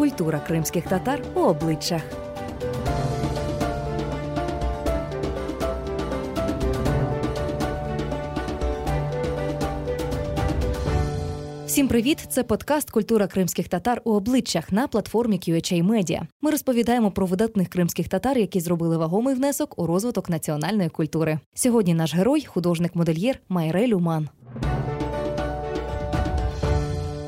Культура 0.00 0.40
кримських 0.46 0.84
татар 0.84 1.22
у 1.34 1.40
обличчях. 1.40 2.02
Всім 11.66 11.88
привіт! 11.88 12.26
Це 12.28 12.42
подкаст 12.42 12.90
Культура 12.90 13.26
кримських 13.26 13.68
татар 13.68 14.02
у 14.04 14.12
обличчях 14.12 14.72
на 14.72 14.88
платформі 14.88 15.36
QHA 15.36 15.86
Media. 15.86 16.20
Ми 16.40 16.50
розповідаємо 16.50 17.10
про 17.10 17.26
видатних 17.26 17.68
кримських 17.68 18.08
татар, 18.08 18.38
які 18.38 18.60
зробили 18.60 18.96
вагомий 18.96 19.34
внесок 19.34 19.78
у 19.78 19.86
розвиток 19.86 20.30
національної 20.30 20.88
культури. 20.88 21.38
Сьогодні 21.54 21.94
наш 21.94 22.14
герой, 22.14 22.44
художник-модельєр 22.44 23.38
Майре 23.48 23.86
Люман. 23.86 24.28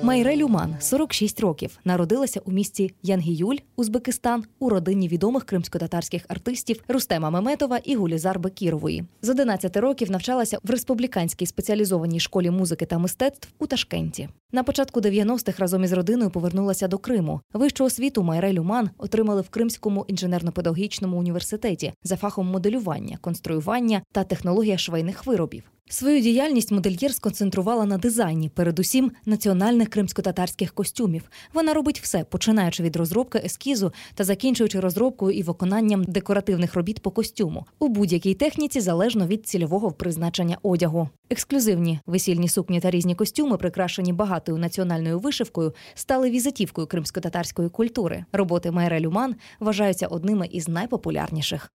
Майре 0.02 0.36
Люман 0.36 0.76
46 0.80 1.40
років. 1.40 1.78
Народилася 1.84 2.40
у 2.44 2.52
місті 2.52 2.94
Янгіюль, 3.02 3.56
Узбекистан, 3.76 4.44
у 4.58 4.68
родині 4.68 5.08
відомих 5.08 5.44
кримсько-татарських 5.44 6.24
артистів 6.28 6.82
Рустема 6.88 7.30
Меметова 7.30 7.78
і 7.84 7.96
Гулізар 7.96 8.38
Бекірової. 8.38 9.04
З 9.22 9.28
11 9.28 9.76
років 9.76 10.10
навчалася 10.10 10.58
в 10.62 10.70
республіканській 10.70 11.46
спеціалізованій 11.46 12.20
школі 12.20 12.50
музики 12.50 12.86
та 12.86 12.98
мистецтв 12.98 13.48
у 13.58 13.66
Ташкенті. 13.66 14.28
На 14.52 14.62
початку 14.62 15.00
90-х 15.00 15.58
разом 15.58 15.84
із 15.84 15.92
родиною 15.92 16.30
повернулася 16.30 16.88
до 16.88 16.98
Криму. 16.98 17.40
Вищу 17.52 17.84
освіту 17.84 18.22
Майре 18.22 18.52
Люман 18.52 18.90
отримали 18.98 19.40
в 19.40 19.48
Кримському 19.48 20.06
інженерно-педагогічному 20.08 21.16
університеті 21.16 21.92
за 22.02 22.16
фахом 22.16 22.46
моделювання, 22.46 23.18
конструювання 23.20 24.02
та 24.12 24.24
технологія 24.24 24.78
швейних 24.78 25.26
виробів. 25.26 25.62
Свою 25.92 26.20
діяльність 26.20 26.72
модельєр 26.72 27.14
сконцентрувала 27.14 27.84
на 27.84 27.98
дизайні, 27.98 28.48
передусім 28.48 29.12
національних 29.26 29.88
кримсько-татарських 29.88 30.72
костюмів. 30.72 31.22
Вона 31.54 31.74
робить 31.74 32.00
все, 32.00 32.24
починаючи 32.24 32.82
від 32.82 32.96
розробки 32.96 33.42
ескізу 33.44 33.92
та 34.14 34.24
закінчуючи 34.24 34.80
розробкою 34.80 35.38
і 35.38 35.42
виконанням 35.42 36.04
декоративних 36.04 36.74
робіт 36.74 37.00
по 37.00 37.10
костюму 37.10 37.66
у 37.78 37.88
будь-якій 37.88 38.34
техніці 38.34 38.80
залежно 38.80 39.26
від 39.26 39.46
цільового 39.46 39.92
призначення 39.92 40.58
одягу. 40.62 41.08
Ексклюзивні 41.30 42.00
весільні 42.06 42.48
сукні 42.48 42.80
та 42.80 42.90
різні 42.90 43.14
костюми, 43.14 43.56
прикрашені 43.56 44.12
багатою 44.12 44.58
національною 44.58 45.18
вишивкою, 45.18 45.72
стали 45.94 46.30
візитівкою 46.30 46.86
кримсько-татарської 46.86 47.68
культури. 47.68 48.24
Роботи 48.32 48.70
Майре 48.70 49.00
Люман 49.00 49.34
вважаються 49.60 50.06
одними 50.06 50.48
із 50.50 50.68
найпопулярніших. 50.68 51.70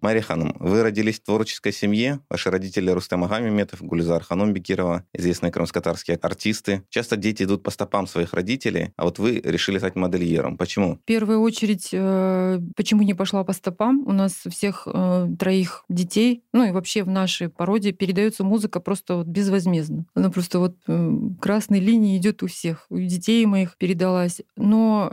Мария 0.00 0.22
Ханум, 0.22 0.56
вы 0.58 0.82
родились 0.82 1.20
в 1.20 1.24
творческой 1.24 1.72
семье. 1.72 2.20
Ваши 2.30 2.50
родители 2.50 2.90
Рустем 2.90 3.24
Агамиметов, 3.24 3.82
Гульзар 3.82 4.22
Ханум 4.22 4.52
Бекирова, 4.52 5.04
известные 5.12 5.52
крымско-татарские 5.52 6.16
артисты. 6.16 6.82
Часто 6.88 7.16
дети 7.16 7.42
идут 7.42 7.62
по 7.62 7.70
стопам 7.70 8.06
своих 8.06 8.32
родителей, 8.32 8.92
а 8.96 9.04
вот 9.04 9.18
вы 9.18 9.40
решили 9.44 9.78
стать 9.78 9.96
модельером. 9.96 10.56
Почему? 10.56 10.96
В 10.96 11.04
первую 11.04 11.40
очередь, 11.40 11.90
э, 11.92 12.60
почему 12.76 13.02
не 13.02 13.14
пошла 13.14 13.44
по 13.44 13.52
стопам? 13.52 14.04
У 14.06 14.12
нас 14.12 14.32
всех 14.32 14.86
э, 14.86 15.28
троих 15.38 15.84
детей, 15.88 16.42
ну 16.52 16.66
и 16.66 16.70
вообще 16.70 17.02
в 17.02 17.08
нашей 17.08 17.48
породе 17.48 17.92
передается 17.92 18.44
музыка 18.44 18.80
просто 18.80 19.16
вот 19.16 19.26
безвозмездно. 19.26 20.06
Она 20.14 20.30
просто 20.30 20.58
вот 20.58 20.76
э, 20.86 21.12
красной 21.40 21.80
линией 21.80 22.16
идет 22.16 22.42
у 22.42 22.46
всех. 22.46 22.86
У 22.88 22.98
детей 22.98 23.44
моих 23.46 23.76
передалась. 23.76 24.40
Но 24.56 25.12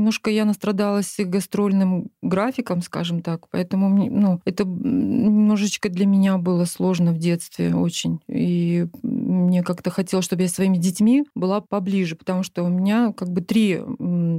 немножко 0.00 0.30
я 0.30 0.46
настрадалась 0.46 1.14
гастрольным 1.18 2.10
графиком, 2.22 2.80
скажем 2.80 3.20
так, 3.20 3.48
поэтому 3.50 3.88
ну, 3.88 4.40
это 4.46 4.64
немножечко 4.64 5.90
для 5.90 6.06
меня 6.06 6.38
было 6.38 6.64
сложно 6.64 7.12
в 7.12 7.18
детстве 7.18 7.74
очень. 7.74 8.20
И 8.26 8.86
мне 9.02 9.62
как-то 9.62 9.90
хотелось, 9.90 10.24
чтобы 10.24 10.42
я 10.42 10.48
своими 10.48 10.78
детьми 10.78 11.24
была 11.34 11.60
поближе, 11.60 12.16
потому 12.16 12.42
что 12.42 12.64
у 12.64 12.68
меня 12.68 13.12
как 13.12 13.30
бы 13.30 13.42
три 13.42 13.80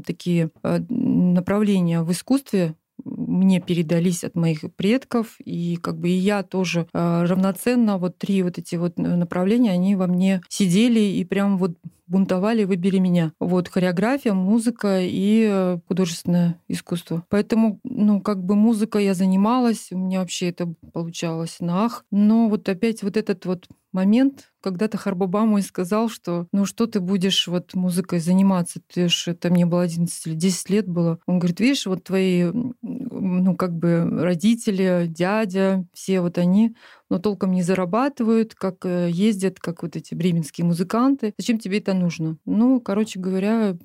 такие 0.05 0.49
э, 0.63 0.79
направления 0.89 2.01
в 2.01 2.11
искусстве 2.11 2.75
мне 3.03 3.59
передались 3.59 4.23
от 4.23 4.35
моих 4.35 4.61
предков, 4.75 5.35
и 5.39 5.77
как 5.77 5.97
бы 5.97 6.09
и 6.09 6.13
я 6.13 6.43
тоже 6.43 6.87
э, 6.93 7.23
равноценно, 7.23 7.97
вот 7.97 8.17
три 8.17 8.43
вот 8.43 8.57
эти 8.57 8.75
вот 8.75 8.97
направления, 8.97 9.71
они 9.71 9.95
во 9.95 10.07
мне 10.07 10.41
сидели 10.49 10.99
и 10.99 11.23
прям 11.25 11.57
вот 11.57 11.77
бунтовали 12.11 12.65
«Выбери 12.65 12.99
меня». 12.99 13.31
Вот 13.39 13.69
хореография, 13.69 14.33
музыка 14.33 14.99
и 15.01 15.47
э, 15.49 15.79
художественное 15.87 16.59
искусство. 16.67 17.25
Поэтому, 17.29 17.79
ну, 17.83 18.21
как 18.21 18.43
бы 18.43 18.55
музыка 18.55 18.99
я 18.99 19.13
занималась, 19.13 19.87
у 19.91 19.97
меня 19.97 20.19
вообще 20.19 20.49
это 20.49 20.73
получалось 20.93 21.57
на 21.61 21.85
ах. 21.85 22.05
Но 22.11 22.49
вот 22.49 22.67
опять 22.67 23.01
вот 23.01 23.17
этот 23.17 23.45
вот 23.45 23.67
момент, 23.91 24.51
когда-то 24.61 24.97
Харбаба 24.97 25.45
мой 25.45 25.61
сказал, 25.61 26.09
что 26.09 26.47
ну 26.51 26.65
что 26.65 26.87
ты 26.87 26.99
будешь 26.99 27.47
вот 27.47 27.73
музыкой 27.73 28.19
заниматься, 28.19 28.79
ты 28.93 29.09
ж, 29.09 29.29
это 29.29 29.49
мне 29.49 29.65
было 29.65 29.83
11 29.83 30.27
или 30.27 30.35
10 30.35 30.69
лет 30.69 30.87
было. 30.87 31.19
Он 31.25 31.39
говорит, 31.39 31.59
видишь, 31.59 31.85
вот 31.85 32.03
твои, 32.03 32.51
ну 32.81 33.55
как 33.55 33.73
бы 33.75 34.07
родители, 34.21 35.07
дядя, 35.07 35.85
все 35.93 36.21
вот 36.21 36.37
они, 36.37 36.75
но 37.11 37.19
толком 37.19 37.51
не 37.51 37.61
зарабатывают, 37.61 38.55
как 38.55 38.85
э, 38.85 39.09
ездят, 39.11 39.59
как 39.59 39.83
вот 39.83 39.97
эти 39.97 40.15
бременские 40.15 40.63
музыканты. 40.63 41.33
Зачем 41.37 41.59
тебе 41.59 41.79
это 41.79 41.93
нужно? 41.93 42.37
Ну, 42.45 42.79
короче 42.79 43.19
говоря, 43.19 43.77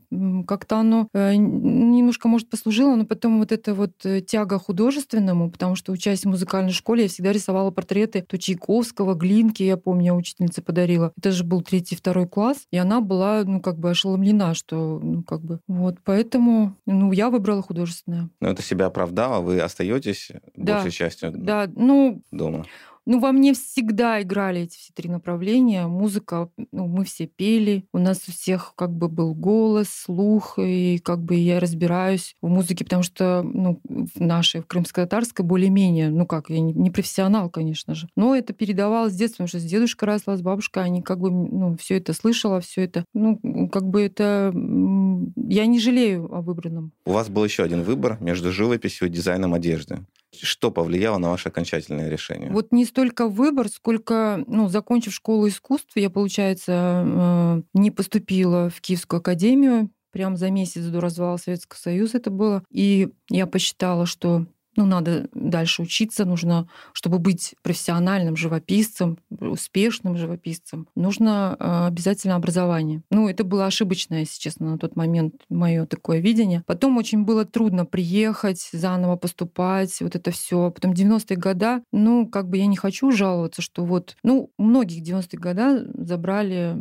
как-то 0.47 0.78
оно 0.78 1.09
э, 1.12 1.34
немножко, 1.34 2.28
может, 2.28 2.48
послужило, 2.48 2.94
но 2.94 3.04
потом 3.04 3.41
вот 3.41 3.50
эта 3.50 3.75
вот 3.75 3.91
э, 4.04 4.20
тяга 4.20 4.60
художественному, 4.60 5.50
потому 5.50 5.75
что, 5.75 5.91
учась 5.91 6.20
в 6.20 6.26
музыкальной 6.26 6.70
школе, 6.70 7.03
я 7.03 7.09
всегда 7.09 7.32
рисовала 7.32 7.72
портреты 7.72 8.22
то 8.22 8.38
Чайковского, 8.38 9.14
Глинки, 9.14 9.64
я 9.64 9.76
помню, 9.76 10.14
учительница 10.14 10.62
подарила. 10.62 11.12
Это 11.19 11.32
же 11.32 11.43
был 11.43 11.62
третий, 11.62 11.97
второй 11.97 12.28
класс, 12.28 12.69
и 12.70 12.76
она 12.76 13.00
была, 13.00 13.43
ну, 13.44 13.60
как 13.60 13.76
бы 13.76 13.91
ошеломлена, 13.91 14.54
что, 14.54 15.00
ну, 15.03 15.25
как 15.25 15.41
бы, 15.41 15.58
вот, 15.66 15.97
поэтому, 16.04 16.76
ну, 16.87 17.10
я 17.10 17.31
выбрала 17.31 17.60
художественное. 17.60 18.31
Ну, 18.41 18.48
это 18.48 18.62
себя 18.62 18.87
оправдало, 18.87 19.41
вы 19.41 19.58
остаетесь 19.58 20.31
да. 20.54 20.75
большей 20.75 20.93
частью 20.93 21.32
да, 21.34 21.69
ну, 21.75 22.22
дома. 22.31 22.64
Ну, 23.06 23.21
во 23.21 23.31
мне 23.31 23.55
всегда 23.55 24.21
играли 24.21 24.62
эти 24.62 24.77
все 24.77 24.93
три 24.93 25.09
направления. 25.09 25.87
Музыка, 25.87 26.50
ну, 26.72 26.87
мы 26.89 27.05
все 27.05 27.27
пели. 27.27 27.84
У 27.93 27.99
нас 27.99 28.22
у 28.28 28.33
всех 28.33 28.72
как 28.75 28.93
бы 28.93 29.09
был 29.09 29.34
голос, 29.34 29.89
слух, 29.89 30.59
и 30.59 30.99
как 30.99 31.22
бы 31.22 31.37
я 31.37 31.61
разбираюсь 31.61 32.34
в 32.43 32.49
музыке, 32.49 32.84
потому 32.84 33.05
что, 33.05 33.43
ну, 33.43 33.81
в 33.84 34.21
нашей, 34.21 34.61
в 34.61 34.67
крымско-татарской 34.67 35.44
более-менее, 35.44 36.11
ну 36.11 36.27
как, 36.27 36.50
я 36.50 36.61
не, 36.61 36.91
профессионал, 36.91 37.49
конечно 37.49 37.94
же. 37.94 38.09
Но 38.17 38.34
это 38.34 38.53
передавалось 38.53 39.12
с 39.12 39.17
детства, 39.17 39.44
потому 39.44 39.49
что 39.49 39.61
с 39.61 39.65
дедушкой 39.65 40.09
росла, 40.09 40.37
с 40.37 40.43
бабушкой, 40.43 40.84
они 40.84 41.03
как 41.03 41.21
бы, 41.21 41.31
ну, 41.31 41.77
все 41.77 41.99
это 41.99 42.12
слышала, 42.12 42.61
все 42.61 42.83
это, 42.83 43.05
ну, 43.15 43.38
как 43.69 43.88
бы 43.88 44.03
это... 44.03 44.53
Я 45.37 45.67
не 45.67 45.78
жалею 45.78 46.28
о 46.34 46.41
выбранном. 46.41 46.93
У 47.05 47.12
вас 47.12 47.28
был 47.28 47.44
еще 47.44 47.62
один 47.62 47.83
выбор 47.83 48.19
между 48.21 48.50
живописью 48.50 49.06
и 49.06 49.11
дизайном 49.11 49.55
одежды. 49.55 50.00
Что 50.42 50.70
повлияло 50.70 51.19
на 51.19 51.30
ваше 51.30 51.48
окончательное 51.48 52.08
решение? 52.08 52.50
Вот 52.50 52.72
не 52.72 52.84
столько 52.84 53.28
выбор, 53.28 53.69
сколько, 53.69 54.42
ну, 54.47 54.69
закончив 54.69 55.12
школу 55.12 55.48
искусств, 55.48 55.92
я, 55.97 56.10
получается, 56.10 57.04
э, 57.06 57.62
не 57.74 57.91
поступила 57.91 58.70
в 58.70 58.80
Киевскую 58.80 59.20
академию, 59.20 59.91
прям 60.10 60.36
за 60.36 60.50
месяц 60.50 60.82
до 60.84 61.00
развала 61.00 61.36
Советского 61.36 61.78
Союза 61.78 62.19
это 62.19 62.30
было. 62.30 62.64
И 62.70 63.08
я 63.28 63.46
посчитала, 63.46 64.06
что 64.06 64.46
ну, 64.76 64.87
надо 64.87 65.28
дальше 65.34 65.82
учиться, 65.82 66.25
нужно, 66.25 66.69
чтобы 66.92 67.19
быть 67.19 67.54
профессиональным 67.62 68.37
живописцем, 68.37 69.19
успешным 69.31 70.16
живописцем, 70.16 70.88
нужно 70.94 71.56
э, 71.59 71.87
обязательно 71.87 72.37
образование. 72.37 73.03
Ну, 73.10 73.28
это 73.28 73.44
было 73.44 73.66
ошибочное, 73.66 74.20
если 74.20 74.41
честно, 74.41 74.70
на 74.70 74.78
тот 74.78 74.97
момент 74.97 75.34
мое 75.48 75.87
такое 75.87 76.20
видение. 76.20 76.62
Потом 76.66 76.97
очень 76.97 77.25
было 77.25 77.44
трудно 77.44 77.84
приехать, 77.87 78.69
заново 78.72 79.16
поступать, 79.16 80.00
вот 80.00 80.16
это 80.16 80.31
все. 80.31 80.70
Потом 80.70 80.93
90-е 80.93 81.37
года, 81.37 81.82
ну, 81.93 82.26
как 82.26 82.48
бы 82.48 82.58
я 82.58 82.66
не 82.66 82.76
хочу 82.76 83.10
жаловаться, 83.10 83.62
что 83.62 83.84
вот, 83.84 84.16
ну, 84.22 84.50
многих 84.58 85.02
90-е 85.02 85.38
года 85.38 85.87
забрали 85.94 86.76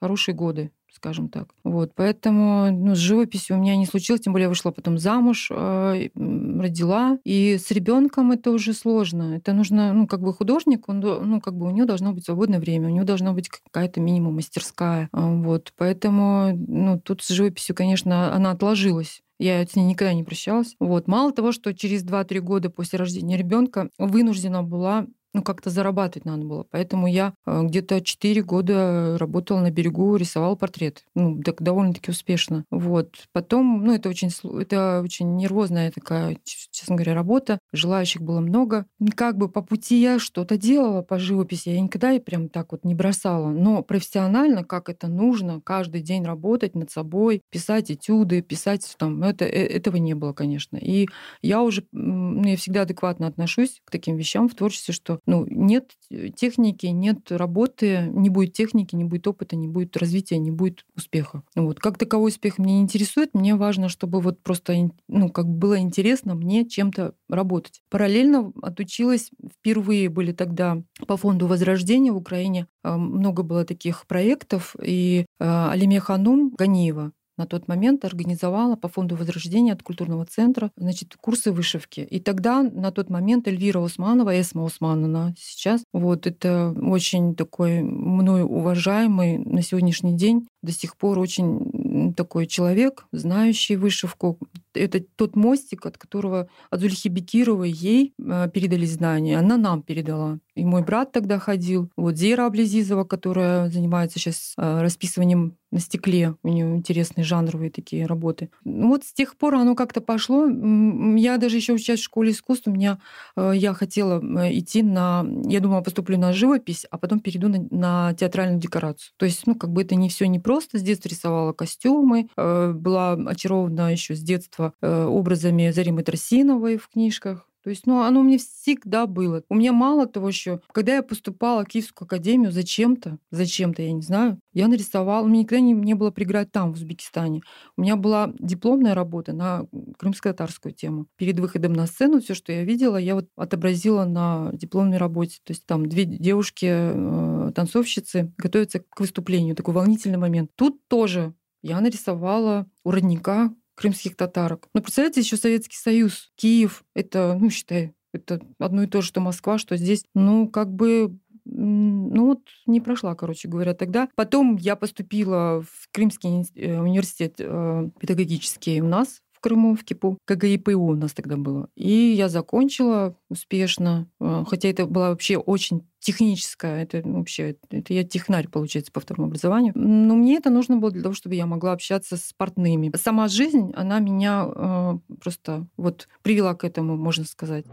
хорошие 0.00 0.34
годы 0.34 0.70
скажем 0.96 1.28
так. 1.28 1.48
Вот, 1.62 1.92
поэтому 1.94 2.70
ну, 2.72 2.94
с 2.94 2.98
живописью 2.98 3.56
у 3.56 3.60
меня 3.60 3.76
не 3.76 3.86
случилось, 3.86 4.22
тем 4.22 4.32
более 4.32 4.44
я 4.46 4.48
вышла 4.48 4.70
потом 4.70 4.98
замуж, 4.98 5.48
э, 5.50 6.08
родила, 6.14 7.18
и 7.24 7.58
с 7.58 7.70
ребенком 7.70 8.32
это 8.32 8.50
уже 8.50 8.72
сложно. 8.72 9.36
Это 9.36 9.52
нужно, 9.52 9.92
ну, 9.92 10.06
как 10.06 10.20
бы 10.20 10.32
художник, 10.32 10.88
он, 10.88 11.00
ну, 11.00 11.40
как 11.40 11.54
бы 11.54 11.66
у 11.66 11.70
него 11.70 11.86
должно 11.86 12.12
быть 12.12 12.24
свободное 12.24 12.58
время, 12.58 12.88
у 12.88 12.92
него 12.92 13.04
должна 13.04 13.32
быть 13.32 13.48
какая-то 13.48 14.00
минимум 14.00 14.36
мастерская. 14.36 15.08
А, 15.12 15.26
вот, 15.26 15.72
поэтому, 15.76 16.52
ну, 16.56 16.98
тут 16.98 17.22
с 17.22 17.28
живописью, 17.28 17.74
конечно, 17.76 18.34
она 18.34 18.50
отложилась. 18.50 19.22
Я 19.38 19.66
с 19.66 19.76
ней 19.76 19.84
никогда 19.84 20.14
не 20.14 20.24
прощалась. 20.24 20.76
Вот. 20.80 21.08
Мало 21.08 21.30
того, 21.32 21.52
что 21.52 21.74
через 21.74 22.04
2-3 22.04 22.40
года 22.40 22.70
после 22.70 22.98
рождения 22.98 23.36
ребенка 23.36 23.90
вынуждена 23.98 24.62
была 24.62 25.06
ну, 25.36 25.42
как-то 25.42 25.68
зарабатывать 25.68 26.24
надо 26.24 26.46
было. 26.46 26.66
Поэтому 26.70 27.06
я 27.06 27.34
э, 27.44 27.62
где-то 27.64 28.00
4 28.00 28.42
года 28.42 29.18
работала 29.18 29.60
на 29.60 29.70
берегу, 29.70 30.16
рисовала 30.16 30.54
портреты. 30.54 31.02
Ну, 31.14 31.42
так 31.42 31.60
довольно-таки 31.60 32.10
успешно. 32.10 32.64
Вот. 32.70 33.14
Потом, 33.32 33.84
ну, 33.84 33.94
это 33.94 34.08
очень, 34.08 34.30
это 34.58 35.02
очень 35.04 35.36
нервозная 35.36 35.90
такая, 35.90 36.38
честно 36.44 36.96
говоря, 36.96 37.14
работа. 37.14 37.58
Желающих 37.74 38.22
было 38.22 38.40
много. 38.40 38.86
Как 39.14 39.36
бы 39.36 39.50
по 39.50 39.60
пути 39.60 40.00
я 40.00 40.18
что-то 40.18 40.56
делала 40.56 41.02
по 41.02 41.18
живописи. 41.18 41.68
Я 41.68 41.82
никогда 41.82 42.12
и 42.12 42.18
прям 42.18 42.48
так 42.48 42.72
вот 42.72 42.84
не 42.84 42.94
бросала. 42.94 43.50
Но 43.50 43.82
профессионально, 43.82 44.64
как 44.64 44.88
это 44.88 45.06
нужно, 45.06 45.60
каждый 45.60 46.00
день 46.00 46.24
работать 46.24 46.74
над 46.74 46.90
собой, 46.90 47.42
писать 47.50 47.90
этюды, 47.90 48.40
писать 48.40 48.94
там, 48.96 49.22
это, 49.22 49.44
э, 49.44 49.66
этого 49.66 49.96
не 49.96 50.14
было, 50.14 50.32
конечно. 50.32 50.78
И 50.78 51.08
я 51.42 51.62
уже, 51.62 51.84
ну, 51.92 52.42
я 52.42 52.56
всегда 52.56 52.82
адекватно 52.82 53.26
отношусь 53.26 53.82
к 53.84 53.90
таким 53.90 54.16
вещам 54.16 54.48
в 54.48 54.54
творчестве, 54.54 54.94
что 54.94 55.20
ну, 55.26 55.44
нет 55.48 55.92
техники, 56.36 56.86
нет 56.86 57.30
работы, 57.30 58.08
не 58.12 58.30
будет 58.30 58.52
техники, 58.52 58.94
не 58.94 59.04
будет 59.04 59.26
опыта, 59.26 59.56
не 59.56 59.68
будет 59.68 59.96
развития, 59.96 60.38
не 60.38 60.50
будет 60.50 60.84
успеха. 60.96 61.42
Вот. 61.54 61.80
Как 61.80 61.98
таковой 61.98 62.28
успех 62.28 62.58
меня 62.58 62.74
не 62.74 62.82
интересует, 62.82 63.34
мне 63.34 63.56
важно, 63.56 63.88
чтобы 63.88 64.20
вот 64.20 64.42
просто 64.42 64.90
ну, 65.08 65.28
как 65.30 65.46
было 65.46 65.78
интересно 65.78 66.34
мне 66.34 66.64
чем-то 66.64 67.14
работать. 67.28 67.82
Параллельно 67.90 68.52
отучилась, 68.62 69.30
впервые 69.58 70.08
были 70.08 70.32
тогда 70.32 70.82
по 71.06 71.16
фонду 71.16 71.46
Возрождения 71.46 72.12
в 72.12 72.16
Украине, 72.16 72.66
а, 72.82 72.96
много 72.96 73.42
было 73.42 73.64
таких 73.64 74.06
проектов, 74.06 74.76
и 74.82 75.26
а, 75.40 75.72
Алиме 75.72 76.00
Ханум 76.00 76.52
Ганиева, 76.56 77.12
на 77.36 77.46
тот 77.46 77.68
момент 77.68 78.04
организовала 78.04 78.76
по 78.76 78.88
фонду 78.88 79.16
возрождения 79.16 79.72
от 79.72 79.82
культурного 79.82 80.24
центра 80.26 80.70
значит, 80.76 81.16
курсы 81.20 81.52
вышивки. 81.52 82.00
И 82.00 82.20
тогда 82.20 82.62
на 82.62 82.90
тот 82.90 83.10
момент 83.10 83.48
Эльвира 83.48 83.80
Усманова, 83.80 84.38
Эсма 84.40 84.64
Усмановна 84.64 85.34
сейчас, 85.38 85.82
вот 85.92 86.26
это 86.26 86.74
очень 86.80 87.34
такой 87.34 87.82
мною 87.82 88.46
уважаемый 88.46 89.38
на 89.38 89.62
сегодняшний 89.62 90.16
день 90.16 90.46
до 90.66 90.72
сих 90.72 90.96
пор 90.96 91.18
очень 91.18 92.12
такой 92.14 92.46
человек, 92.46 93.06
знающий 93.12 93.76
вышивку. 93.76 94.38
Это 94.74 95.00
тот 95.16 95.36
мостик, 95.36 95.86
от 95.86 95.96
которого 95.96 96.48
от 96.70 96.80
Зульхи 96.80 97.08
Бекировой 97.08 97.70
ей 97.70 98.12
э, 98.18 98.48
передали 98.52 98.84
знания, 98.84 99.38
она 99.38 99.56
нам 99.56 99.82
передала. 99.82 100.38
И 100.54 100.64
мой 100.64 100.82
брат 100.82 101.12
тогда 101.12 101.38
ходил. 101.38 101.90
Вот 101.96 102.16
Зера 102.16 102.46
Аблезизова, 102.46 103.04
которая 103.04 103.70
занимается 103.70 104.18
сейчас 104.18 104.54
э, 104.58 104.80
расписыванием 104.82 105.56
на 105.76 105.80
стекле. 105.80 106.34
У 106.42 106.48
нее 106.48 106.74
интересные 106.74 107.22
жанровые 107.22 107.70
такие 107.70 108.06
работы. 108.06 108.48
Ну 108.64 108.88
вот 108.88 109.04
с 109.04 109.12
тех 109.12 109.36
пор 109.36 109.56
оно 109.56 109.74
как-то 109.74 110.00
пошло. 110.00 110.46
Я 110.46 111.36
даже 111.36 111.56
еще 111.56 111.74
учась 111.74 112.00
в 112.00 112.04
школе 112.04 112.30
искусств, 112.30 112.66
у 112.66 112.70
меня 112.70 112.98
э, 113.36 113.52
я 113.54 113.74
хотела 113.74 114.18
идти 114.50 114.82
на... 114.82 115.26
Я 115.44 115.60
думала, 115.60 115.82
поступлю 115.82 116.16
на 116.16 116.32
живопись, 116.32 116.86
а 116.90 116.96
потом 116.96 117.20
перейду 117.20 117.48
на, 117.48 117.66
на 117.70 118.14
театральную 118.14 118.58
декорацию. 118.58 119.12
То 119.18 119.26
есть, 119.26 119.46
ну, 119.46 119.54
как 119.54 119.70
бы 119.70 119.82
это 119.82 119.94
не 119.96 120.08
все 120.08 120.26
не 120.28 120.38
просто. 120.38 120.78
С 120.78 120.82
детства 120.82 121.10
рисовала 121.10 121.52
костюмы, 121.52 122.30
э, 122.36 122.72
была 122.72 123.12
очарована 123.12 123.92
еще 123.92 124.14
с 124.14 124.20
детства 124.20 124.72
э, 124.80 125.04
образами 125.04 125.70
Заримы 125.70 126.02
Тросиновой 126.02 126.78
в 126.78 126.88
книжках. 126.88 127.46
То 127.66 127.70
есть, 127.70 127.84
ну, 127.84 128.02
оно 128.02 128.22
мне 128.22 128.38
всегда 128.38 129.08
было. 129.08 129.42
У 129.48 129.56
меня 129.56 129.72
мало 129.72 130.06
того 130.06 130.28
еще, 130.28 130.60
когда 130.70 130.94
я 130.94 131.02
поступала 131.02 131.64
в 131.64 131.66
Киевскую 131.66 132.06
академию, 132.06 132.52
зачем-то, 132.52 133.18
зачем-то, 133.32 133.82
я 133.82 133.90
не 133.90 134.02
знаю, 134.02 134.38
я 134.52 134.68
нарисовала, 134.68 135.24
у 135.24 135.28
меня 135.28 135.40
никогда 135.40 135.58
не, 135.58 135.72
не 135.72 135.94
было 135.94 136.12
преград 136.12 136.52
там, 136.52 136.72
в 136.72 136.76
Узбекистане. 136.76 137.42
У 137.76 137.82
меня 137.82 137.96
была 137.96 138.32
дипломная 138.38 138.94
работа 138.94 139.32
на 139.32 139.66
крымско-татарскую 139.98 140.74
тему. 140.74 141.08
Перед 141.16 141.40
выходом 141.40 141.72
на 141.72 141.88
сцену 141.88 142.20
все, 142.20 142.34
что 142.34 142.52
я 142.52 142.62
видела, 142.62 142.98
я 142.98 143.16
вот 143.16 143.26
отобразила 143.34 144.04
на 144.04 144.50
дипломной 144.52 144.98
работе. 144.98 145.40
То 145.42 145.50
есть 145.50 145.66
там 145.66 145.86
две 145.86 146.04
девушки, 146.04 146.68
э, 146.70 147.50
танцовщицы, 147.52 148.32
готовятся 148.38 148.78
к 148.78 149.00
выступлению. 149.00 149.56
Такой 149.56 149.74
волнительный 149.74 150.18
момент. 150.18 150.52
Тут 150.54 150.86
тоже 150.86 151.34
я 151.64 151.80
нарисовала 151.80 152.68
у 152.84 152.92
родника 152.92 153.50
крымских 153.76 154.16
татарок. 154.16 154.68
Но 154.74 154.80
представляете, 154.80 155.20
еще 155.20 155.36
Советский 155.36 155.76
Союз, 155.76 156.32
Киев, 156.34 156.84
это, 156.94 157.36
ну, 157.40 157.50
считай, 157.50 157.92
это 158.12 158.40
одно 158.58 158.82
и 158.82 158.86
то 158.86 159.02
же, 159.02 159.08
что 159.08 159.20
Москва, 159.20 159.58
что 159.58 159.76
здесь, 159.76 160.04
ну, 160.14 160.48
как 160.48 160.72
бы 160.72 161.16
ну 161.48 162.26
вот 162.26 162.40
не 162.66 162.80
прошла, 162.80 163.14
короче 163.14 163.46
говоря, 163.46 163.72
тогда. 163.72 164.08
Потом 164.16 164.56
я 164.56 164.74
поступила 164.74 165.62
в 165.62 165.88
Крымский 165.92 166.44
э, 166.56 166.80
университет 166.80 167.36
э, 167.38 167.90
педагогический 168.00 168.80
у 168.80 168.88
нас 168.88 169.20
Крыму, 169.46 169.76
в 169.76 169.84
КИПУ. 169.84 170.18
КГИПУ 170.24 170.72
у 170.72 170.94
нас 170.96 171.12
тогда 171.12 171.36
было. 171.36 171.68
И 171.76 171.88
я 171.88 172.28
закончила 172.28 173.16
успешно, 173.28 174.08
э, 174.20 174.44
хотя 174.48 174.68
это 174.68 174.86
была 174.86 175.10
вообще 175.10 175.36
очень 175.36 175.82
техническая, 176.00 176.82
это 176.82 177.00
вообще, 177.04 177.56
это 177.70 177.94
я 177.94 178.02
технарь, 178.02 178.48
получается, 178.48 178.90
по 178.90 178.98
второму 178.98 179.28
образованию. 179.28 179.72
Но 179.76 180.16
мне 180.16 180.36
это 180.36 180.50
нужно 180.50 180.78
было 180.78 180.90
для 180.90 181.02
того, 181.02 181.14
чтобы 181.14 181.36
я 181.36 181.46
могла 181.46 181.72
общаться 181.72 182.16
с 182.16 182.32
портными. 182.36 182.90
Сама 182.96 183.28
жизнь, 183.28 183.72
она 183.76 184.00
меня 184.00 184.48
э, 184.52 184.98
просто 185.20 185.68
вот 185.76 186.08
привела 186.22 186.54
к 186.54 186.64
этому, 186.64 186.96
можно 186.96 187.24
сказать. 187.24 187.66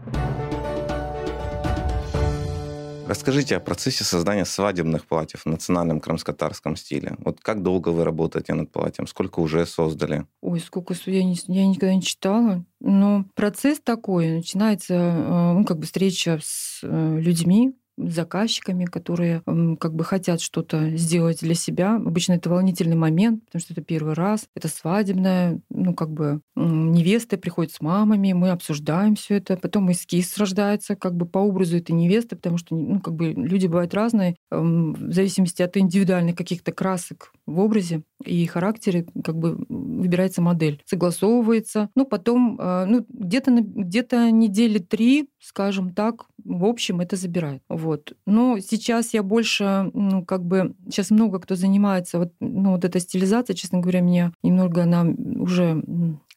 Расскажите 3.06 3.56
о 3.56 3.60
процессе 3.60 4.02
создания 4.02 4.46
свадебных 4.46 5.06
платьев 5.06 5.42
в 5.42 5.46
национальном 5.46 6.00
крымско-татарском 6.00 6.74
стиле. 6.74 7.16
Вот 7.18 7.38
как 7.40 7.62
долго 7.62 7.90
вы 7.90 8.02
работаете 8.02 8.54
над 8.54 8.72
платьем? 8.72 9.06
Сколько 9.06 9.40
уже 9.40 9.66
создали? 9.66 10.26
Ой, 10.40 10.58
сколько 10.58 10.94
я, 11.04 11.22
не, 11.22 11.36
я 11.48 11.66
никогда 11.66 11.94
не 11.94 12.02
читала. 12.02 12.64
Но 12.80 13.26
процесс 13.34 13.78
такой. 13.80 14.36
Начинается 14.36 14.94
э, 14.94 15.52
ну, 15.52 15.64
как 15.66 15.78
бы 15.78 15.84
встреча 15.84 16.40
с 16.42 16.80
э, 16.82 17.18
людьми, 17.20 17.74
заказчиками, 17.96 18.84
которые 18.84 19.42
как 19.78 19.94
бы 19.94 20.04
хотят 20.04 20.40
что-то 20.40 20.96
сделать 20.96 21.40
для 21.40 21.54
себя. 21.54 21.96
Обычно 21.96 22.34
это 22.34 22.50
волнительный 22.50 22.96
момент, 22.96 23.44
потому 23.46 23.60
что 23.60 23.72
это 23.72 23.82
первый 23.82 24.14
раз, 24.14 24.46
это 24.54 24.68
свадебная, 24.68 25.60
ну 25.70 25.94
как 25.94 26.10
бы 26.10 26.40
невеста 26.56 27.36
приходит 27.36 27.72
с 27.72 27.80
мамами, 27.80 28.32
мы 28.32 28.50
обсуждаем 28.50 29.14
все 29.14 29.36
это, 29.36 29.56
потом 29.56 29.90
эскиз 29.92 30.36
рождается 30.38 30.96
как 30.96 31.14
бы 31.14 31.26
по 31.26 31.38
образу 31.38 31.76
этой 31.76 31.92
невесты, 31.92 32.36
потому 32.36 32.58
что 32.58 32.76
ну 32.76 33.00
как 33.00 33.14
бы 33.14 33.32
люди 33.32 33.66
бывают 33.66 33.94
разные, 33.94 34.36
в 34.50 35.12
зависимости 35.12 35.62
от 35.62 35.76
индивидуальных 35.76 36.36
каких-то 36.36 36.72
красок 36.72 37.32
в 37.46 37.58
образе 37.60 38.02
и 38.24 38.46
характере 38.46 39.06
как 39.22 39.36
бы 39.36 39.64
выбирается 39.68 40.42
модель, 40.42 40.82
согласовывается. 40.86 41.90
Ну, 41.94 42.06
потом, 42.06 42.58
э, 42.60 42.84
ну, 42.86 43.06
где-то 43.08 43.50
где 43.60 44.04
недели 44.30 44.78
три, 44.78 45.28
скажем 45.40 45.92
так, 45.94 46.26
в 46.44 46.64
общем, 46.64 47.00
это 47.00 47.16
забирает. 47.16 47.62
Вот. 47.68 48.12
Но 48.26 48.58
сейчас 48.58 49.14
я 49.14 49.22
больше, 49.22 49.90
ну, 49.92 50.24
как 50.24 50.44
бы, 50.44 50.74
сейчас 50.86 51.10
много 51.10 51.38
кто 51.40 51.54
занимается, 51.54 52.18
вот, 52.18 52.32
ну, 52.40 52.72
вот 52.72 52.84
эта 52.84 53.00
стилизация, 53.00 53.54
честно 53.54 53.80
говоря, 53.80 54.00
меня 54.00 54.32
немного 54.42 54.82
она 54.82 55.02
уже 55.02 55.82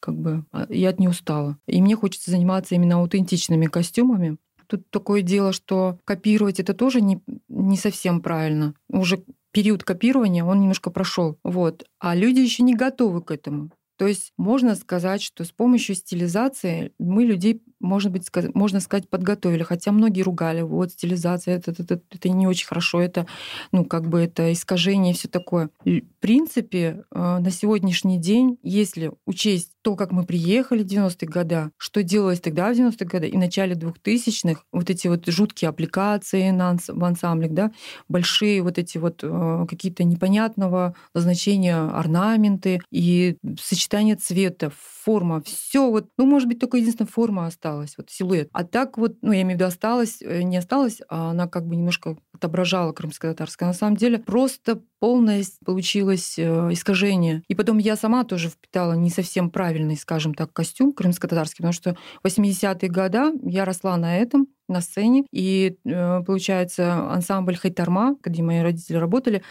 как 0.00 0.16
бы 0.16 0.44
а, 0.52 0.66
я 0.68 0.90
от 0.90 0.98
нее 0.98 1.10
устала. 1.10 1.58
И 1.66 1.80
мне 1.82 1.96
хочется 1.96 2.30
заниматься 2.30 2.74
именно 2.74 2.96
аутентичными 2.96 3.66
костюмами. 3.66 4.36
Тут 4.66 4.88
такое 4.90 5.22
дело, 5.22 5.52
что 5.52 5.98
копировать 6.04 6.60
это 6.60 6.74
тоже 6.74 7.00
не, 7.00 7.20
не 7.48 7.76
совсем 7.76 8.20
правильно. 8.20 8.74
Уже 8.88 9.24
период 9.50 9.82
копирования, 9.82 10.44
он 10.44 10.60
немножко 10.60 10.90
прошел. 10.90 11.38
Вот. 11.42 11.84
А 11.98 12.14
люди 12.14 12.40
еще 12.40 12.62
не 12.62 12.74
готовы 12.74 13.22
к 13.22 13.30
этому. 13.30 13.70
То 13.96 14.06
есть 14.06 14.32
можно 14.36 14.76
сказать, 14.76 15.22
что 15.22 15.44
с 15.44 15.50
помощью 15.50 15.96
стилизации 15.96 16.92
мы 16.98 17.24
людей 17.24 17.62
может 17.80 18.12
быть, 18.12 18.28
можно 18.54 18.80
сказать, 18.80 19.08
подготовили. 19.08 19.62
Хотя 19.62 19.92
многие 19.92 20.22
ругали, 20.22 20.62
вот 20.62 20.92
стилизация, 20.92 21.56
это, 21.56 21.70
это, 21.70 21.82
это, 21.82 22.00
это 22.10 22.28
не 22.28 22.46
очень 22.46 22.66
хорошо, 22.66 23.00
это, 23.00 23.26
ну, 23.72 23.84
как 23.84 24.08
бы 24.08 24.20
это 24.20 24.52
искажение 24.52 25.12
и 25.12 25.16
все 25.16 25.28
такое. 25.28 25.70
В 25.84 26.00
принципе, 26.20 27.04
э, 27.10 27.38
на 27.38 27.50
сегодняшний 27.50 28.18
день, 28.18 28.58
если 28.62 29.12
учесть 29.26 29.72
то, 29.82 29.96
как 29.96 30.12
мы 30.12 30.24
приехали 30.24 30.82
в 30.82 30.86
90-е 30.86 31.28
годы, 31.28 31.70
что 31.76 32.02
делалось 32.02 32.40
тогда 32.40 32.72
в 32.72 32.76
90-е 32.76 33.06
годы 33.06 33.28
и 33.28 33.36
в 33.36 33.38
начале 33.38 33.74
2000-х, 33.74 34.62
вот 34.72 34.90
эти 34.90 35.08
вот 35.08 35.26
жуткие 35.26 35.70
аппликации 35.70 36.50
в 36.50 37.04
ансамблях, 37.04 37.52
да, 37.52 37.72
большие 38.08 38.62
вот 38.62 38.78
эти 38.78 38.98
вот 38.98 39.20
э, 39.22 39.66
какие-то 39.68 40.04
непонятного 40.04 40.94
назначения 41.14 41.76
орнаменты 41.76 42.80
и 42.90 43.36
сочетание 43.60 44.16
цвета, 44.16 44.70
форма, 45.08 45.42
все 45.42 45.90
вот, 45.90 46.08
ну, 46.18 46.26
может 46.26 46.48
быть, 46.48 46.58
только 46.58 46.76
единственная 46.76 47.10
форма 47.10 47.46
осталась, 47.46 47.67
вот 47.76 48.10
силуэт. 48.10 48.48
А 48.52 48.64
так 48.64 48.98
вот, 48.98 49.16
ну, 49.22 49.32
я 49.32 49.42
имею 49.42 49.56
в 49.56 49.60
виду, 49.60 49.66
осталась, 49.66 50.20
э, 50.20 50.42
не 50.42 50.56
осталась, 50.56 51.00
а 51.08 51.30
она 51.30 51.46
как 51.48 51.66
бы 51.66 51.76
немножко 51.76 52.16
отображала 52.32 52.92
крымско-татарское. 52.92 53.68
На 53.68 53.74
самом 53.74 53.96
деле 53.96 54.18
просто 54.18 54.82
полное 55.00 55.44
получилось 55.64 56.38
э, 56.38 56.42
искажение. 56.72 57.42
И 57.48 57.54
потом 57.54 57.78
я 57.78 57.96
сама 57.96 58.24
тоже 58.24 58.48
впитала 58.48 58.92
не 58.94 59.10
совсем 59.10 59.50
правильный, 59.50 59.96
скажем 59.96 60.34
так, 60.34 60.52
костюм 60.52 60.92
крымско-татарский, 60.92 61.58
потому 61.58 61.72
что 61.72 61.96
в 62.22 62.26
80-е 62.26 62.88
годы 62.88 63.18
я 63.42 63.64
росла 63.64 63.96
на 63.96 64.16
этом, 64.18 64.48
на 64.68 64.80
сцене, 64.80 65.26
и 65.32 65.76
э, 65.84 66.22
получается 66.24 67.10
ансамбль 67.10 67.56
Хайтарма, 67.56 68.16
где 68.22 68.42
мои 68.42 68.60
родители 68.60 68.96
работали, 68.96 69.42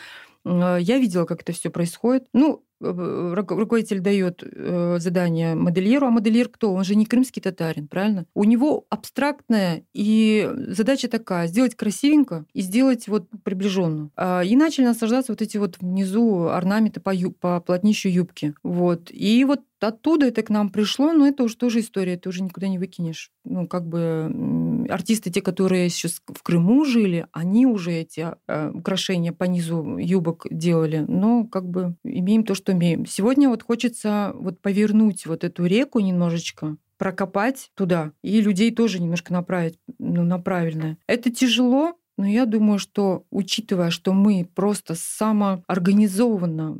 я 0.46 0.98
видела, 0.98 1.26
как 1.26 1.42
это 1.42 1.52
все 1.52 1.70
происходит. 1.70 2.26
Ну, 2.32 2.64
руководитель 2.80 4.00
дает 4.00 4.44
э, 4.44 4.98
задание 5.00 5.56
модельеру, 5.56 6.08
а 6.08 6.12
модельер 6.12 6.50
кто? 6.50 6.74
Он 6.74 6.84
же 6.84 6.96
не 6.96 7.06
крымский 7.06 7.42
татарин, 7.42 7.88
правильно? 7.88 8.26
У 8.34 8.44
него 8.44 8.86
абстрактная 8.90 9.84
и 9.94 10.50
задача 10.70 11.08
такая, 11.08 11.48
сделать 11.48 11.76
красивенько 11.76 12.46
и 12.54 12.62
сделать 12.62 13.08
вот 13.08 13.28
приближенно. 13.44 14.12
А, 14.16 14.42
и 14.42 14.56
начали 14.56 14.86
наслаждаться 14.86 15.32
вот 15.32 15.42
эти 15.42 15.58
вот 15.58 15.78
внизу 15.80 16.48
орнаменты 16.48 17.00
по, 17.00 17.14
ю, 17.14 17.32
по 17.32 17.60
плотнищу 17.62 18.10
юбки. 18.10 18.54
Вот. 18.64 19.10
И 19.12 19.44
вот 19.46 19.62
оттуда 19.82 20.28
это 20.28 20.44
к 20.44 20.50
нам 20.50 20.70
пришло, 20.70 21.14
но 21.14 21.28
это 21.28 21.44
уже 21.44 21.58
тоже 21.58 21.80
история, 21.80 22.18
ты 22.18 22.30
уже 22.30 22.44
никуда 22.44 22.68
не 22.68 22.80
выкинешь. 22.80 23.32
Ну, 23.46 23.68
как 23.68 23.88
бы 23.88 24.86
артисты, 24.90 25.30
те, 25.30 25.42
которые 25.42 25.90
сейчас 25.90 26.22
в 26.26 26.44
Крыму 26.44 26.86
жили, 26.86 27.28
они 27.32 27.66
уже 27.66 27.94
эти 27.94 28.28
э, 28.48 28.72
украшения 28.72 29.34
по 29.34 29.44
низу 29.44 29.98
юбок 29.98 30.46
делали, 30.50 31.06
но 31.08 31.46
как 31.46 31.68
бы 31.68 31.96
имеем 32.04 32.44
то, 32.44 32.56
что 32.56 32.72
имеем. 32.72 33.06
Сегодня 33.06 33.50
вот 33.50 33.64
хочется 33.64 34.32
вот 34.36 34.62
повернуть 34.62 35.26
вот 35.26 35.44
эту 35.44 35.66
реку 35.66 36.00
немножечко, 36.00 36.78
прокопать 36.98 37.72
туда 37.76 38.12
и 38.24 38.42
людей 38.42 38.72
тоже 38.72 39.00
немножко 39.00 39.34
направить 39.34 39.78
ну, 40.00 40.24
на 40.24 40.40
правильное. 40.40 40.98
Это 41.08 41.32
тяжело, 41.32 41.94
но 42.18 42.26
я 42.26 42.46
думаю, 42.46 42.80
что 42.80 43.26
учитывая, 43.30 43.92
что 43.92 44.12
мы 44.12 44.48
просто 44.56 44.96
самоорганизованно, 44.96 46.78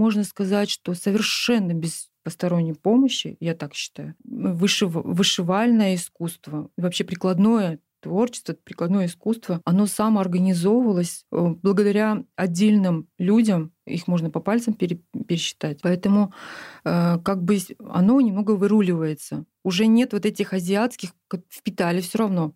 можно 0.00 0.24
сказать, 0.24 0.70
что 0.70 0.94
совершенно 0.94 1.74
без 1.74 2.08
посторонней 2.24 2.72
помощи, 2.72 3.36
я 3.38 3.54
так 3.54 3.74
считаю, 3.74 4.14
вышив, 4.24 4.92
вышивальное 4.94 5.94
искусство, 5.94 6.70
вообще 6.78 7.04
прикладное 7.04 7.80
творчество, 8.00 8.54
прикладное 8.54 9.06
искусство, 9.06 9.60
оно 9.66 9.84
самоорганизовывалось 9.86 11.26
э, 11.30 11.54
благодаря 11.62 12.24
отдельным 12.34 13.08
людям, 13.18 13.72
их 13.84 14.08
можно 14.08 14.30
по 14.30 14.40
пальцам 14.40 14.72
пере, 14.72 15.02
пересчитать. 15.28 15.80
Поэтому 15.82 16.32
э, 16.84 17.18
как 17.22 17.42
бы 17.42 17.58
оно 17.78 18.22
немного 18.22 18.52
выруливается. 18.52 19.44
Уже 19.64 19.86
нет 19.86 20.14
вот 20.14 20.24
этих 20.24 20.54
азиатских, 20.54 21.10
впитали 21.50 22.00
все 22.00 22.18
равно, 22.18 22.54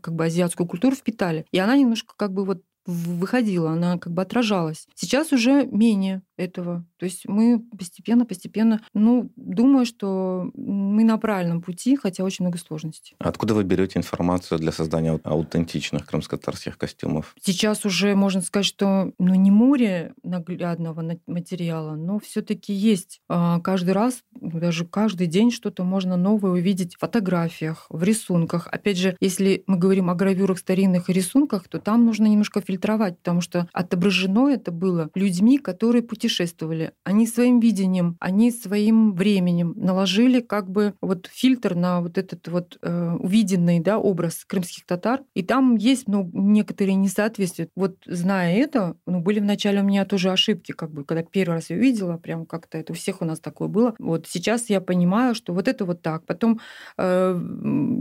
как 0.00 0.14
бы 0.14 0.26
азиатскую 0.26 0.68
культуру 0.68 0.94
впитали. 0.94 1.46
И 1.50 1.58
она 1.58 1.76
немножко 1.76 2.14
как 2.16 2.32
бы 2.32 2.44
вот 2.44 2.62
выходила, 2.86 3.72
она 3.72 3.98
как 3.98 4.12
бы 4.12 4.22
отражалась. 4.22 4.86
Сейчас 4.94 5.32
уже 5.32 5.66
менее 5.66 6.22
этого. 6.36 6.84
То 7.04 7.06
есть 7.06 7.28
мы 7.28 7.62
постепенно, 7.76 8.24
постепенно, 8.24 8.80
ну, 8.94 9.30
думаю, 9.36 9.84
что 9.84 10.50
мы 10.54 11.04
на 11.04 11.18
правильном 11.18 11.60
пути, 11.60 11.96
хотя 11.96 12.24
очень 12.24 12.46
много 12.46 12.56
сложностей. 12.56 13.14
Откуда 13.18 13.52
вы 13.52 13.62
берете 13.62 13.98
информацию 13.98 14.58
для 14.58 14.72
создания 14.72 15.20
аутентичных 15.22 16.06
крымско-татарских 16.06 16.78
костюмов? 16.78 17.36
Сейчас 17.38 17.84
уже 17.84 18.14
можно 18.14 18.40
сказать, 18.40 18.64
что 18.64 19.12
ну, 19.18 19.34
не 19.34 19.50
море 19.50 20.14
наглядного 20.22 21.18
материала, 21.26 21.94
но 21.94 22.18
все-таки 22.20 22.72
есть 22.72 23.20
а, 23.28 23.60
каждый 23.60 23.90
раз, 23.90 24.22
даже 24.40 24.86
каждый 24.86 25.26
день 25.26 25.50
что-то 25.50 25.84
можно 25.84 26.16
новое 26.16 26.52
увидеть 26.52 26.94
в 26.94 27.00
фотографиях, 27.00 27.84
в 27.90 28.02
рисунках. 28.02 28.66
Опять 28.68 28.96
же, 28.96 29.14
если 29.20 29.62
мы 29.66 29.76
говорим 29.76 30.08
о 30.08 30.14
гравюрах 30.14 30.58
старинных 30.58 31.10
и 31.10 31.12
рисунках, 31.12 31.68
то 31.68 31.78
там 31.78 32.06
нужно 32.06 32.24
немножко 32.24 32.62
фильтровать, 32.62 33.18
потому 33.18 33.42
что 33.42 33.68
отображено 33.74 34.48
это 34.48 34.72
было 34.72 35.10
людьми, 35.14 35.58
которые 35.58 36.02
путешествовали. 36.02 36.93
Они 37.02 37.26
своим 37.26 37.60
видением, 37.60 38.16
они 38.20 38.50
своим 38.50 39.14
временем 39.14 39.74
наложили 39.76 40.40
как 40.40 40.70
бы 40.70 40.94
вот 41.00 41.28
фильтр 41.32 41.74
на 41.74 42.00
вот 42.00 42.18
этот 42.18 42.48
вот 42.48 42.78
э, 42.82 43.16
увиденный 43.18 43.80
да, 43.80 43.98
образ 43.98 44.44
крымских 44.46 44.86
татар. 44.86 45.22
И 45.34 45.42
там 45.42 45.76
есть 45.76 46.08
ну, 46.08 46.30
некоторые 46.32 46.94
несоответствия. 46.94 47.68
Вот 47.74 47.96
зная 48.06 48.56
это, 48.56 48.96
ну, 49.06 49.20
были 49.20 49.40
вначале 49.40 49.80
у 49.80 49.84
меня 49.84 50.04
тоже 50.04 50.30
ошибки, 50.30 50.72
как 50.72 50.92
бы, 50.92 51.04
когда 51.04 51.22
первый 51.22 51.54
раз 51.54 51.70
я 51.70 51.76
увидела, 51.76 52.16
прям 52.16 52.46
как-то 52.46 52.78
это 52.78 52.92
у 52.92 52.96
всех 52.96 53.22
у 53.22 53.24
нас 53.24 53.40
такое 53.40 53.68
было. 53.68 53.94
Вот 53.98 54.26
сейчас 54.28 54.70
я 54.70 54.80
понимаю, 54.80 55.34
что 55.34 55.52
вот 55.52 55.68
это 55.68 55.84
вот 55.84 56.02
так. 56.02 56.24
Потом 56.26 56.60
э, 56.98 57.40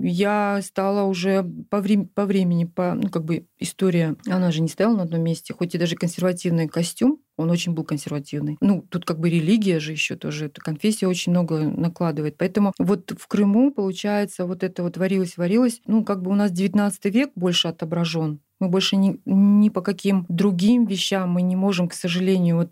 я 0.04 0.60
стала 0.64 1.04
уже 1.04 1.44
по, 1.70 1.82
вре- 1.82 2.08
по 2.14 2.26
времени, 2.26 2.66
по, 2.66 2.94
ну, 2.94 3.10
как 3.10 3.26
бы 3.26 3.48
история, 3.60 4.16
она 4.28 4.52
же 4.52 4.62
не 4.62 4.68
стояла 4.68 4.98
на 4.98 5.04
одном 5.04 5.24
месте, 5.24 5.54
хоть 5.54 5.76
и 5.76 5.78
даже 5.78 5.96
консервативный 5.96 6.68
костюм, 6.68 7.20
он 7.38 7.50
очень 7.50 7.74
был 7.74 7.84
консервативный. 7.84 8.58
Ну, 8.62 8.73
тут 8.82 9.06
как 9.06 9.20
бы 9.20 9.30
религия 9.30 9.80
же 9.80 9.92
еще 9.92 10.16
тоже, 10.16 10.48
эта 10.48 10.62
конфессия 10.62 11.08
очень 11.08 11.32
много 11.32 11.60
накладывает. 11.60 12.38
Поэтому 12.38 12.74
вот 12.80 13.12
в 13.18 13.28
Крыму, 13.28 13.72
получается, 13.72 14.46
вот 14.46 14.64
это 14.64 14.84
вот 14.84 14.98
варилось-варилось. 14.98 15.82
Ну, 15.88 16.04
как 16.04 16.22
бы 16.22 16.32
у 16.32 16.36
нас 16.36 16.52
19 16.52 17.10
век 17.10 17.32
больше 17.36 17.68
отображен 17.70 18.40
мы 18.64 18.70
больше 18.70 18.96
ни, 18.96 19.20
ни 19.26 19.70
по 19.70 19.82
каким 19.82 20.26
другим 20.30 20.86
вещам 20.86 21.30
мы 21.30 21.42
не 21.42 21.56
можем, 21.56 21.88
к 21.88 21.94
сожалению, 21.94 22.58
вот 22.58 22.72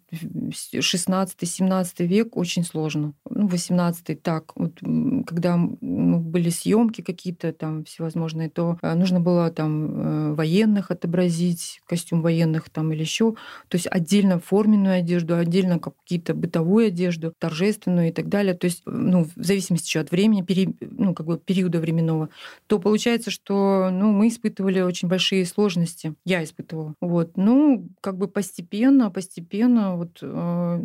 16-17 0.73 2.05
век 2.05 2.37
очень 2.37 2.63
сложно. 2.63 3.13
Ну, 3.29 3.47
18 3.47 4.21
так. 4.21 4.53
Вот, 4.55 4.79
когда 5.25 5.57
ну, 5.57 6.19
были 6.19 6.49
съемки 6.49 7.01
какие-то 7.01 7.51
там 7.53 7.83
всевозможные, 7.83 8.49
то 8.49 8.77
э, 8.81 8.93
нужно 8.93 9.19
было 9.19 9.51
там 9.51 10.31
э, 10.31 10.33
военных 10.33 10.91
отобразить, 10.91 11.81
костюм 11.85 12.21
военных 12.21 12.69
там 12.69 12.91
или 12.93 13.01
еще. 13.01 13.33
То 13.67 13.75
есть 13.75 13.87
отдельно 13.87 14.39
форменную 14.39 14.99
одежду, 14.99 15.35
отдельно 15.35 15.79
какие-то 15.79 16.33
бытовую 16.33 16.87
одежду, 16.87 17.33
торжественную 17.37 18.09
и 18.09 18.11
так 18.11 18.29
далее. 18.29 18.53
То 18.53 18.65
есть, 18.65 18.83
ну, 18.85 19.25
в 19.35 19.43
зависимости 19.43 19.87
еще 19.87 19.99
от 19.99 20.11
времени, 20.11 20.41
пери, 20.41 20.75
ну, 20.79 21.13
как 21.13 21.25
бы 21.25 21.37
периода 21.37 21.79
временного, 21.79 22.29
то 22.67 22.79
получается, 22.79 23.31
что 23.31 23.89
ну, 23.91 24.11
мы 24.11 24.29
испытывали 24.29 24.81
очень 24.81 25.07
большие 25.07 25.45
сложности 25.45 25.80
сложности 25.81 26.15
я 26.25 26.43
испытывала. 26.43 26.95
Вот. 27.01 27.37
Ну, 27.37 27.89
как 28.01 28.17
бы 28.17 28.27
постепенно, 28.27 29.11
постепенно 29.11 29.95
вот 29.95 30.19
э, 30.21 30.81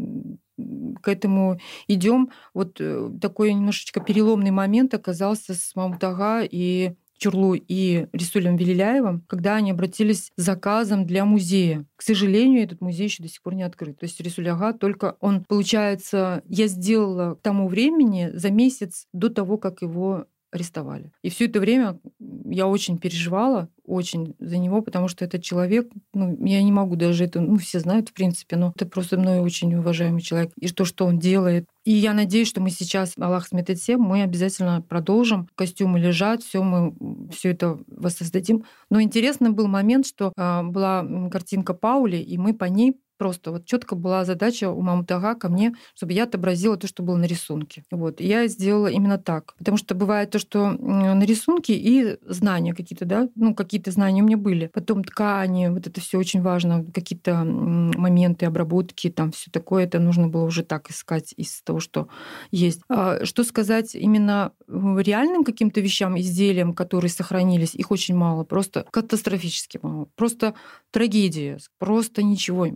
к 1.03 1.09
этому 1.09 1.59
идем. 1.89 2.31
Вот 2.55 2.81
э, 2.81 3.11
такой 3.21 3.53
немножечко 3.53 4.01
переломный 4.01 4.51
момент 4.51 4.95
оказался 4.95 5.55
с 5.55 5.75
Мамутага 5.75 6.43
и 6.43 6.95
Чурлу 7.19 7.55
и 7.55 8.09
Рисулем 8.13 8.57
Велиляевым, 8.57 9.23
когда 9.27 9.57
они 9.57 9.71
обратились 9.71 10.33
с 10.37 10.43
заказом 10.43 11.07
для 11.07 11.25
музея. 11.25 11.87
К 11.97 12.03
сожалению, 12.03 12.63
этот 12.63 12.83
музей 12.83 13.05
еще 13.05 13.23
до 13.23 13.29
сих 13.29 13.43
пор 13.43 13.55
не 13.55 13.63
открыт. 13.63 13.99
То 13.99 14.05
есть 14.05 14.21
Рисуляга 14.21 14.75
только 14.75 15.17
он, 15.21 15.45
получается, 15.45 16.43
я 16.47 16.67
сделала 16.67 17.35
к 17.35 17.41
тому 17.41 17.69
времени 17.69 18.31
за 18.35 18.51
месяц 18.51 19.07
до 19.15 19.31
того, 19.31 19.57
как 19.57 19.81
его 19.81 20.27
арестовали. 20.53 21.13
И 21.23 21.31
все 21.31 21.47
это 21.47 21.61
время 21.61 21.99
я 22.45 22.67
очень 22.67 22.99
переживала, 22.99 23.69
очень 23.87 24.35
за 24.39 24.59
него, 24.59 24.83
потому 24.83 25.09
что 25.09 25.25
этот 25.25 25.43
человек, 25.43 25.89
ну, 26.13 26.37
я 26.45 26.63
не 26.63 26.73
могу 26.73 26.97
даже 26.97 27.25
это, 27.25 27.41
ну, 27.41 27.57
все 27.59 27.81
знают, 27.81 28.09
в 28.09 28.13
принципе, 28.13 28.57
но 28.57 28.73
это 28.75 28.87
просто 28.87 29.19
мной 29.19 29.41
очень 29.41 29.75
уважаемый 29.75 30.21
человек. 30.21 30.53
И 30.61 30.69
то, 30.69 30.85
что 30.85 31.07
он 31.07 31.19
делает. 31.19 31.67
И 31.85 31.93
я 31.93 32.13
надеюсь, 32.13 32.49
что 32.49 32.61
мы 32.61 32.71
сейчас, 32.71 33.13
Аллах 33.17 33.47
сметет 33.47 33.79
всем, 33.79 34.01
мы 34.01 34.23
обязательно 34.23 34.83
продолжим. 34.83 35.49
Костюмы 35.55 36.01
лежат, 36.01 36.43
все 36.43 36.63
мы 36.63 36.95
все 37.33 37.51
это 37.51 37.79
воссоздадим. 37.87 38.65
Но 38.91 39.01
интересный 39.01 39.51
был 39.51 39.69
момент, 39.69 40.07
что 40.07 40.33
э, 40.37 40.63
была 40.65 41.07
картинка 41.31 41.75
Паули, 41.75 42.17
и 42.17 42.39
мы 42.39 42.55
по 42.55 42.65
ней 42.65 42.97
Просто 43.19 43.53
вот 43.53 43.65
четко 43.65 43.95
была 43.95 44.25
задача 44.25 44.71
у 44.71 44.81
Мамутага 44.83 45.35
ко 45.35 45.49
мне, 45.49 45.75
чтобы 45.95 46.13
я 46.13 46.25
отобразила 46.25 46.77
то, 46.77 46.87
что 46.87 47.03
было 47.03 47.17
на 47.17 47.25
рисунке. 47.25 47.85
Вот. 47.91 48.21
И 48.21 48.27
я 48.27 48.47
сделала 48.47 48.89
именно 48.89 49.19
так. 49.19 49.55
Потому 49.59 49.77
что 49.77 49.95
бывает 49.95 50.31
то, 50.31 50.39
что 50.39 50.71
на 50.71 51.25
рисунке 51.25 51.75
и 51.75 52.19
знания 52.23 52.75
какие-то, 52.75 53.05
да, 53.05 53.29
ну, 53.35 53.55
какие-то 53.55 53.91
знания 53.91 54.23
у 54.23 54.27
меня 54.27 54.37
были. 54.37 54.71
Потом 54.73 55.05
ткани, 55.05 55.69
вот 55.69 55.87
это 55.87 56.01
все 56.01 56.19
очень 56.19 56.43
важно, 56.43 56.85
какие-то 56.85 57.45
моменты 57.45 58.47
обработки, 58.47 59.11
там 59.11 59.33
все 59.33 59.51
такое, 59.51 59.85
это 59.85 59.99
нужно 59.99 60.29
было 60.29 60.45
уже 60.45 60.63
так 60.63 60.91
искать 60.91 61.33
из 61.37 61.63
того, 61.63 61.81
что 61.81 62.09
есть. 62.51 62.81
А 62.89 63.25
что 63.25 63.45
сказать 63.45 63.95
именно 63.95 64.53
реальным 64.69 65.45
каким-то 65.45 65.81
вещам, 65.81 66.19
изделиям, 66.19 66.75
которые 66.75 67.11
сохранились, 67.11 67.75
их 67.75 67.91
очень 67.91 68.15
мало, 68.15 68.45
просто 68.45 68.87
катастрофически 68.91 69.79
мало. 69.83 70.09
Просто 70.17 70.55
трагедия, 70.91 71.59
просто 71.79 72.23
ничего 72.23 72.69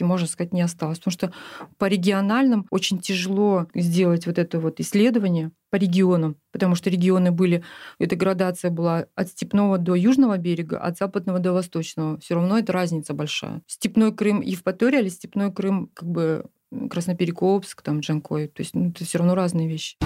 можно 0.00 0.26
сказать, 0.26 0.52
не 0.52 0.62
осталось. 0.62 0.98
Потому 0.98 1.12
что 1.12 1.32
по 1.78 1.86
региональным 1.86 2.66
очень 2.70 2.98
тяжело 2.98 3.66
сделать 3.74 4.26
вот 4.26 4.38
это 4.38 4.60
вот 4.60 4.80
исследование 4.80 5.50
по 5.70 5.76
регионам, 5.76 6.36
потому 6.52 6.74
что 6.74 6.90
регионы 6.90 7.30
были, 7.30 7.62
эта 7.98 8.16
градация 8.16 8.70
была 8.70 9.06
от 9.14 9.28
степного 9.28 9.78
до 9.78 9.94
южного 9.94 10.38
берега, 10.38 10.78
от 10.78 10.96
западного 10.96 11.38
до 11.38 11.52
восточного. 11.52 12.18
Все 12.20 12.34
равно 12.34 12.58
это 12.58 12.72
разница 12.72 13.14
большая. 13.14 13.62
Степной 13.66 14.14
Крым 14.14 14.40
Евпатория 14.40 15.00
или 15.00 15.08
степной 15.08 15.52
Крым 15.52 15.90
как 15.92 16.08
бы 16.08 16.46
Красноперекопск, 16.90 17.82
там 17.82 18.00
Джанкой. 18.00 18.48
То 18.48 18.62
есть 18.62 18.74
ну, 18.74 18.90
это 18.90 19.04
все 19.04 19.18
равно 19.18 19.34
разные 19.34 19.68
вещи. 19.68 19.96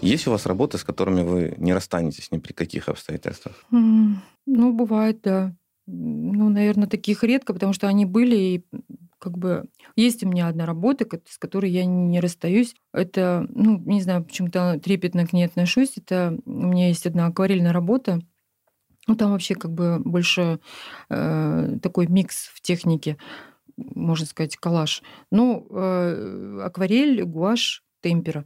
Есть 0.00 0.28
у 0.28 0.30
вас 0.30 0.46
работы, 0.46 0.78
с 0.78 0.84
которыми 0.84 1.22
вы 1.22 1.54
не 1.58 1.74
расстанетесь 1.74 2.30
ни 2.30 2.38
при 2.38 2.52
каких 2.52 2.88
обстоятельствах? 2.88 3.64
Mm, 3.72 4.14
ну, 4.46 4.72
бывает, 4.72 5.20
да. 5.22 5.54
Ну, 5.90 6.50
наверное, 6.50 6.86
таких 6.86 7.24
редко, 7.24 7.54
потому 7.54 7.72
что 7.72 7.88
они 7.88 8.04
были 8.04 8.36
и 8.36 8.64
как 9.18 9.38
бы 9.38 9.64
есть 9.96 10.22
у 10.22 10.28
меня 10.28 10.48
одна 10.48 10.66
работа, 10.66 11.06
с 11.26 11.38
которой 11.38 11.70
я 11.70 11.86
не 11.86 12.20
расстаюсь. 12.20 12.74
Это, 12.92 13.46
ну, 13.48 13.78
не 13.78 14.02
знаю, 14.02 14.22
почему-то 14.22 14.78
трепетно 14.84 15.26
к 15.26 15.32
ней 15.32 15.44
отношусь. 15.44 15.96
Это 15.96 16.38
у 16.44 16.50
меня 16.50 16.88
есть 16.88 17.06
одна 17.06 17.26
акварельная 17.26 17.72
работа. 17.72 18.20
Ну, 19.06 19.16
там 19.16 19.30
вообще 19.30 19.54
как 19.54 19.72
бы 19.72 19.98
больше 19.98 20.60
э, 21.08 21.78
такой 21.82 22.06
микс 22.06 22.48
в 22.52 22.60
технике. 22.60 23.16
можно 23.76 24.26
сказать, 24.26 24.58
коллаж. 24.58 25.02
Ну, 25.30 25.66
э, 25.70 26.60
акварель, 26.64 27.24
гуашь, 27.24 27.82
темпера. 28.02 28.44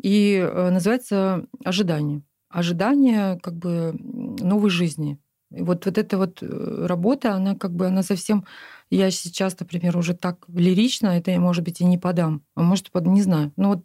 И 0.00 0.36
э, 0.36 0.70
называется 0.70 1.46
«Ожидание». 1.64 2.22
Ожидание 2.50 3.36
как 3.40 3.56
бы 3.56 3.96
новой 3.98 4.70
жизни. 4.70 5.18
И 5.50 5.62
вот, 5.62 5.86
вот 5.86 5.98
эта 5.98 6.18
вот 6.18 6.42
э, 6.42 6.86
работа, 6.86 7.34
она 7.34 7.54
как 7.54 7.72
бы, 7.74 7.86
она 7.86 8.02
совсем... 8.02 8.44
Я 8.90 9.10
сейчас, 9.10 9.58
например, 9.58 9.96
уже 9.96 10.14
так 10.14 10.44
лирично, 10.48 11.08
это 11.08 11.38
может 11.40 11.64
быть, 11.64 11.80
и 11.80 11.84
не 11.84 11.98
подам. 11.98 12.42
А 12.54 12.62
может, 12.62 12.90
под, 12.90 13.06
не 13.06 13.22
знаю. 13.22 13.52
Но 13.56 13.70
вот 13.70 13.84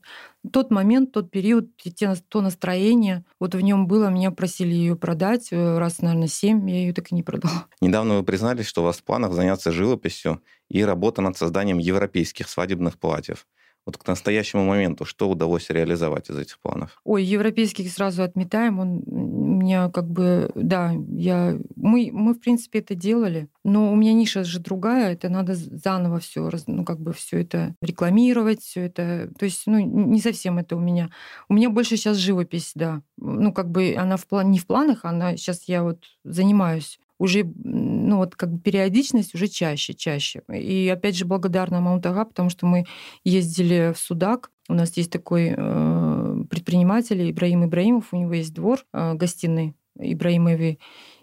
тот 0.52 0.72
момент, 0.72 1.12
тот 1.12 1.32
период, 1.32 1.70
те, 1.78 2.14
то 2.28 2.42
настроение, 2.42 3.24
вот 3.40 3.56
в 3.56 3.62
нем 3.62 3.88
было, 3.88 4.10
меня 4.10 4.32
просили 4.32 4.74
ее 4.74 4.96
продать 4.96 5.50
э, 5.52 5.78
раз, 5.78 6.02
наверное, 6.02 6.28
семь, 6.28 6.70
я 6.70 6.78
ее 6.78 6.94
так 6.94 7.12
и 7.12 7.16
не 7.16 7.24
продала. 7.24 7.68
Недавно 7.82 8.18
вы 8.18 8.24
признались, 8.24 8.68
что 8.68 8.82
у 8.82 8.86
вас 8.86 8.98
в 8.98 9.04
планах 9.04 9.34
заняться 9.34 9.72
живописью 9.72 10.42
и 10.70 10.84
работа 10.84 11.22
над 11.22 11.38
созданием 11.38 11.78
европейских 11.78 12.50
свадебных 12.50 13.00
платьев. 13.00 13.48
Вот 13.90 13.98
к 13.98 14.06
настоящему 14.06 14.66
моменту 14.66 15.04
что 15.04 15.28
удалось 15.28 15.72
реализовать 15.72 16.30
из 16.30 16.38
этих 16.38 16.60
планов? 16.60 17.02
Ой, 17.04 17.24
европейский 17.24 17.88
сразу 17.90 18.22
отметаем. 18.22 18.78
Он 18.80 19.02
меня 19.08 19.90
как 19.90 20.08
бы, 20.08 20.52
да, 20.54 20.94
я, 21.10 21.58
мы, 21.76 22.12
мы 22.14 22.36
в 22.36 22.40
принципе 22.40 22.80
это 22.80 22.94
делали, 22.94 23.50
но 23.64 23.92
у 23.92 23.96
меня 23.96 24.14
ниша 24.14 24.44
же 24.44 24.60
другая, 24.60 25.14
это 25.14 25.28
надо 25.30 25.56
заново 25.56 26.20
все, 26.20 26.52
ну 26.68 26.86
как 26.86 27.00
бы 27.00 27.14
все 27.14 27.42
это 27.42 27.74
рекламировать, 27.82 28.62
все 28.62 28.82
это, 28.82 29.32
то 29.40 29.46
есть, 29.46 29.64
ну 29.66 29.80
не 29.80 30.22
совсем 30.22 30.60
это 30.60 30.76
у 30.76 30.80
меня. 30.80 31.10
У 31.50 31.56
меня 31.56 31.72
больше 31.72 31.98
сейчас 31.98 32.18
живопись, 32.18 32.74
да, 32.76 33.02
ну 33.18 33.52
как 33.52 33.72
бы 33.72 33.96
она 33.98 34.18
в 34.18 34.28
план, 34.28 34.52
не 34.52 34.60
в 34.60 34.68
планах, 34.68 35.00
она 35.04 35.36
сейчас 35.36 35.64
я 35.68 35.82
вот 35.82 36.04
занимаюсь 36.24 37.00
уже, 37.20 37.44
ну 37.64 38.18
вот 38.18 38.36
как 38.36 38.52
бы 38.52 38.60
периодичность 38.60 39.36
уже 39.36 39.48
чаще, 39.48 39.94
чаще. 39.94 40.42
И 40.52 40.90
опять 40.92 41.16
же 41.16 41.26
благодарна 41.26 41.82
Маунтага, 41.82 42.26
потому 42.26 42.50
что 42.50 42.66
мы 42.66 42.86
ездили 43.24 43.94
в 43.94 44.00
Судак, 44.00 44.50
у 44.70 44.74
нас 44.74 44.96
есть 44.98 45.12
такой 45.12 45.54
э, 45.56 46.44
предприниматель 46.50 47.30
Ибраим 47.30 47.66
Ибраимов, 47.66 48.14
у 48.14 48.18
него 48.18 48.34
есть 48.34 48.54
двор 48.54 48.86
э, 48.94 49.14
гостиный 49.16 49.76
Ибраимовый, 50.00 50.80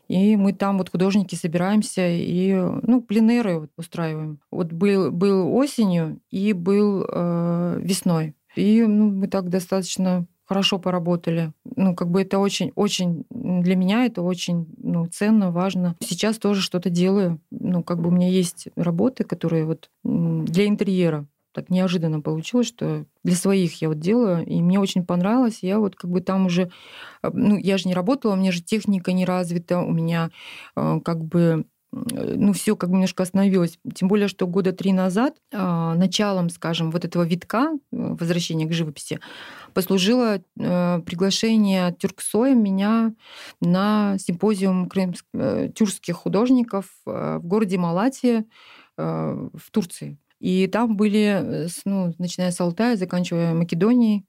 и 0.08 0.36
мы 0.36 0.52
там 0.52 0.78
вот 0.78 0.90
художники 0.90 1.34
собираемся 1.34 2.06
и 2.08 2.52
ну, 2.54 3.00
пленеры 3.00 3.60
вот 3.60 3.70
устраиваем. 3.76 4.38
Вот 4.50 4.72
был, 4.72 5.10
был 5.10 5.52
осенью 5.54 6.20
и 6.30 6.52
был 6.52 7.04
э, 7.08 7.78
весной. 7.80 8.34
И 8.54 8.82
ну, 8.82 9.10
мы 9.10 9.26
так 9.26 9.48
достаточно 9.48 10.26
хорошо 10.46 10.78
поработали. 10.78 11.52
Ну, 11.64 11.94
как 11.94 12.08
бы 12.08 12.22
это 12.22 12.38
очень, 12.38 12.72
очень 12.74 13.24
для 13.30 13.76
меня 13.76 14.06
это 14.06 14.22
очень 14.22 14.66
ну, 14.78 15.06
ценно, 15.06 15.50
важно. 15.50 15.96
Сейчас 16.00 16.38
тоже 16.38 16.62
что-то 16.62 16.88
делаю. 16.88 17.40
Ну, 17.50 17.82
как 17.82 18.00
бы 18.00 18.08
у 18.08 18.12
меня 18.12 18.28
есть 18.28 18.68
работы, 18.76 19.24
которые 19.24 19.64
вот 19.64 19.90
для 20.04 20.66
интерьера. 20.66 21.26
Так 21.52 21.70
неожиданно 21.70 22.20
получилось, 22.20 22.66
что 22.66 23.06
для 23.24 23.34
своих 23.34 23.80
я 23.80 23.88
вот 23.88 23.98
делаю, 23.98 24.44
и 24.44 24.60
мне 24.60 24.78
очень 24.78 25.06
понравилось. 25.06 25.60
Я 25.62 25.78
вот 25.78 25.96
как 25.96 26.10
бы 26.10 26.20
там 26.20 26.46
уже, 26.46 26.70
а, 27.22 27.30
ну, 27.32 27.56
я 27.56 27.78
же 27.78 27.88
не 27.88 27.94
работала, 27.94 28.34
у 28.34 28.36
меня 28.36 28.52
же 28.52 28.62
техника 28.62 29.12
не 29.12 29.24
развита, 29.24 29.80
у 29.80 29.90
меня 29.90 30.30
э, 30.76 31.00
как 31.02 31.24
бы 31.24 31.64
ну, 31.92 32.52
все 32.52 32.76
как 32.76 32.90
бы 32.90 32.96
немножко 32.96 33.22
остановилось. 33.22 33.78
Тем 33.94 34.08
более, 34.08 34.28
что 34.28 34.46
года 34.46 34.72
три 34.72 34.92
назад 34.92 35.36
а, 35.52 35.94
началом, 35.94 36.50
скажем, 36.50 36.90
вот 36.90 37.04
этого 37.04 37.22
витка 37.22 37.70
э, 37.72 37.76
возвращения 37.90 38.66
к 38.66 38.72
живописи 38.72 39.20
послужило 39.72 40.40
э, 40.58 41.00
приглашение 41.06 41.94
Тюрксоя 41.98 42.54
меня 42.54 43.14
на 43.60 44.16
симпозиум 44.18 44.88
крымск... 44.88 45.24
Э, 45.32 45.70
тюркских 45.74 46.16
художников 46.16 46.86
в 47.04 47.40
городе 47.40 47.78
Малатия 47.78 48.44
в 48.96 49.70
Турции. 49.72 50.16
И 50.40 50.66
там 50.68 50.96
были, 50.96 51.68
ну, 51.84 52.14
начиная 52.18 52.50
с 52.50 52.58
Алтая, 52.60 52.96
заканчивая 52.96 53.52
Македонией, 53.52 54.24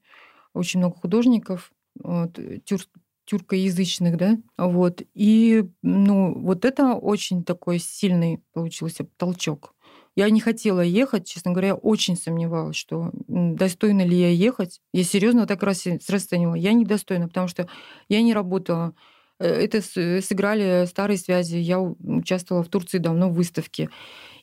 очень 0.52 0.80
много 0.80 0.96
художников. 0.96 1.72
Вот, 1.98 2.38
тюр, 2.64 2.80
тюркоязычных, 3.28 4.16
да, 4.16 4.38
вот. 4.56 5.02
И, 5.14 5.64
ну, 5.82 6.34
вот 6.40 6.64
это 6.64 6.94
очень 6.94 7.44
такой 7.44 7.78
сильный 7.78 8.42
получился 8.54 9.06
толчок. 9.18 9.74
Я 10.16 10.30
не 10.30 10.40
хотела 10.40 10.80
ехать, 10.80 11.28
честно 11.28 11.52
говоря, 11.52 11.74
очень 11.74 12.16
сомневалась, 12.16 12.74
что 12.74 13.10
достойна 13.28 14.04
ли 14.04 14.16
я 14.18 14.30
ехать. 14.30 14.80
Я 14.92 15.04
серьезно 15.04 15.46
так 15.46 15.62
раз 15.62 15.86
расценивала. 16.08 16.54
Я 16.54 16.72
недостойна, 16.72 17.28
потому 17.28 17.48
что 17.48 17.68
я 18.08 18.22
не 18.22 18.32
работала. 18.32 18.94
Э, 19.38 19.46
это 19.46 19.82
сыграли 19.82 20.86
старые 20.86 21.18
связи. 21.18 21.56
Я 21.58 21.80
участвовала 21.80 22.64
в 22.64 22.68
Турции 22.68 22.98
давно 22.98 23.28
в 23.28 23.34
выставке. 23.34 23.90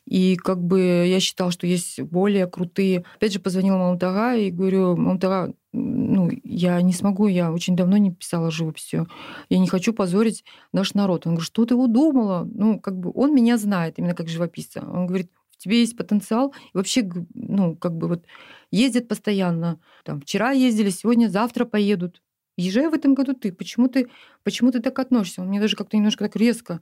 И 0.06 0.36
как 0.36 0.62
бы 0.62 1.04
я 1.06 1.18
считала, 1.18 1.50
что 1.50 1.66
есть 1.66 2.00
более 2.00 2.46
крутые. 2.46 3.04
Опять 3.16 3.32
же, 3.32 3.40
позвонила 3.40 3.76
Мамутага 3.76 4.36
и 4.36 4.50
говорю, 4.50 4.96
Мамутага, 4.96 5.54
ну, 5.72 6.30
я 6.44 6.80
не 6.80 6.92
смогу, 6.92 7.26
я 7.26 7.52
очень 7.52 7.76
давно 7.76 7.96
не 7.96 8.12
писала 8.12 8.50
живописью. 8.50 9.08
Я 9.48 9.58
не 9.58 9.66
хочу 9.66 9.92
позорить 9.92 10.44
наш 10.72 10.94
народ. 10.94 11.26
Он 11.26 11.34
говорит, 11.34 11.46
что 11.46 11.64
ты 11.64 11.74
удумала? 11.74 12.48
Ну, 12.50 12.80
как 12.80 12.96
бы 12.98 13.10
он 13.14 13.34
меня 13.34 13.58
знает 13.58 13.98
именно 13.98 14.14
как 14.14 14.28
живописца. 14.28 14.80
Он 14.88 15.06
говорит, 15.06 15.30
в 15.50 15.58
тебе 15.58 15.80
есть 15.80 15.96
потенциал. 15.96 16.54
И 16.72 16.76
вообще, 16.76 17.08
ну, 17.34 17.76
как 17.76 17.96
бы 17.96 18.08
вот 18.08 18.24
ездят 18.70 19.08
постоянно. 19.08 19.80
Там, 20.04 20.20
вчера 20.20 20.52
ездили, 20.52 20.90
сегодня, 20.90 21.28
завтра 21.28 21.64
поедут. 21.64 22.22
Езжай 22.56 22.88
в 22.88 22.94
этом 22.94 23.14
году 23.14 23.34
ты. 23.34 23.52
Почему 23.52 23.88
ты, 23.88 24.08
почему 24.44 24.70
ты 24.70 24.80
так 24.80 24.98
относишься? 24.98 25.42
Он 25.42 25.48
мне 25.48 25.60
даже 25.60 25.76
как-то 25.76 25.96
немножко 25.96 26.24
так 26.24 26.36
резко 26.36 26.80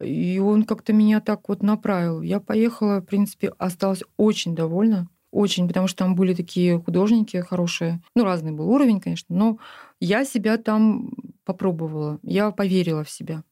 и 0.00 0.38
он 0.38 0.64
как-то 0.64 0.92
меня 0.92 1.20
так 1.20 1.48
вот 1.48 1.62
направил. 1.62 2.22
Я 2.22 2.40
поехала, 2.40 3.00
в 3.00 3.04
принципе, 3.04 3.52
осталась 3.58 4.02
очень 4.16 4.54
довольна. 4.54 5.08
Очень, 5.30 5.68
потому 5.68 5.88
что 5.88 6.04
там 6.04 6.14
были 6.14 6.32
такие 6.32 6.80
художники 6.80 7.36
хорошие. 7.38 8.00
Ну, 8.14 8.24
разный 8.24 8.52
был 8.52 8.70
уровень, 8.70 9.00
конечно, 9.00 9.36
но 9.36 9.58
я 10.00 10.24
себя 10.24 10.56
там 10.56 11.10
попробовала. 11.44 12.18
Я 12.22 12.50
поверила 12.50 13.04
в 13.04 13.10
себя. 13.10 13.42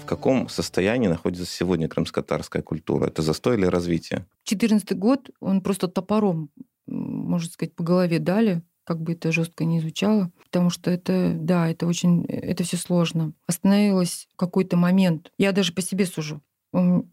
В 0.00 0.04
каком 0.04 0.48
состоянии 0.48 1.08
находится 1.08 1.46
сегодня 1.46 1.88
крымско-татарская 1.88 2.62
культура? 2.62 3.06
Это 3.06 3.22
застой 3.22 3.56
или 3.56 3.66
развитие? 3.66 4.26
2014 4.46 4.96
год, 4.96 5.30
он 5.40 5.60
просто 5.60 5.88
топором, 5.88 6.50
можно 6.86 7.48
сказать, 7.48 7.74
по 7.74 7.82
голове 7.82 8.18
дали 8.18 8.62
как 8.84 9.00
бы 9.00 9.12
это 9.12 9.32
жестко 9.32 9.64
не 9.64 9.78
изучала, 9.78 10.30
потому 10.44 10.70
что 10.70 10.90
это, 10.90 11.34
да, 11.34 11.68
это 11.68 11.86
очень, 11.86 12.24
это 12.26 12.64
все 12.64 12.76
сложно. 12.76 13.32
Остановилась 13.46 14.28
какой-то 14.36 14.76
момент. 14.76 15.30
Я 15.38 15.52
даже 15.52 15.72
по 15.72 15.82
себе 15.82 16.06
сужу. 16.06 16.42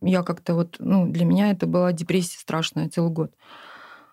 Я 0.01 0.23
как-то 0.23 0.55
вот, 0.55 0.77
ну, 0.79 1.09
для 1.09 1.25
меня 1.25 1.51
это 1.51 1.67
была 1.67 1.91
депрессия 1.91 2.39
страшная 2.39 2.89
целый 2.89 3.11
год. 3.11 3.35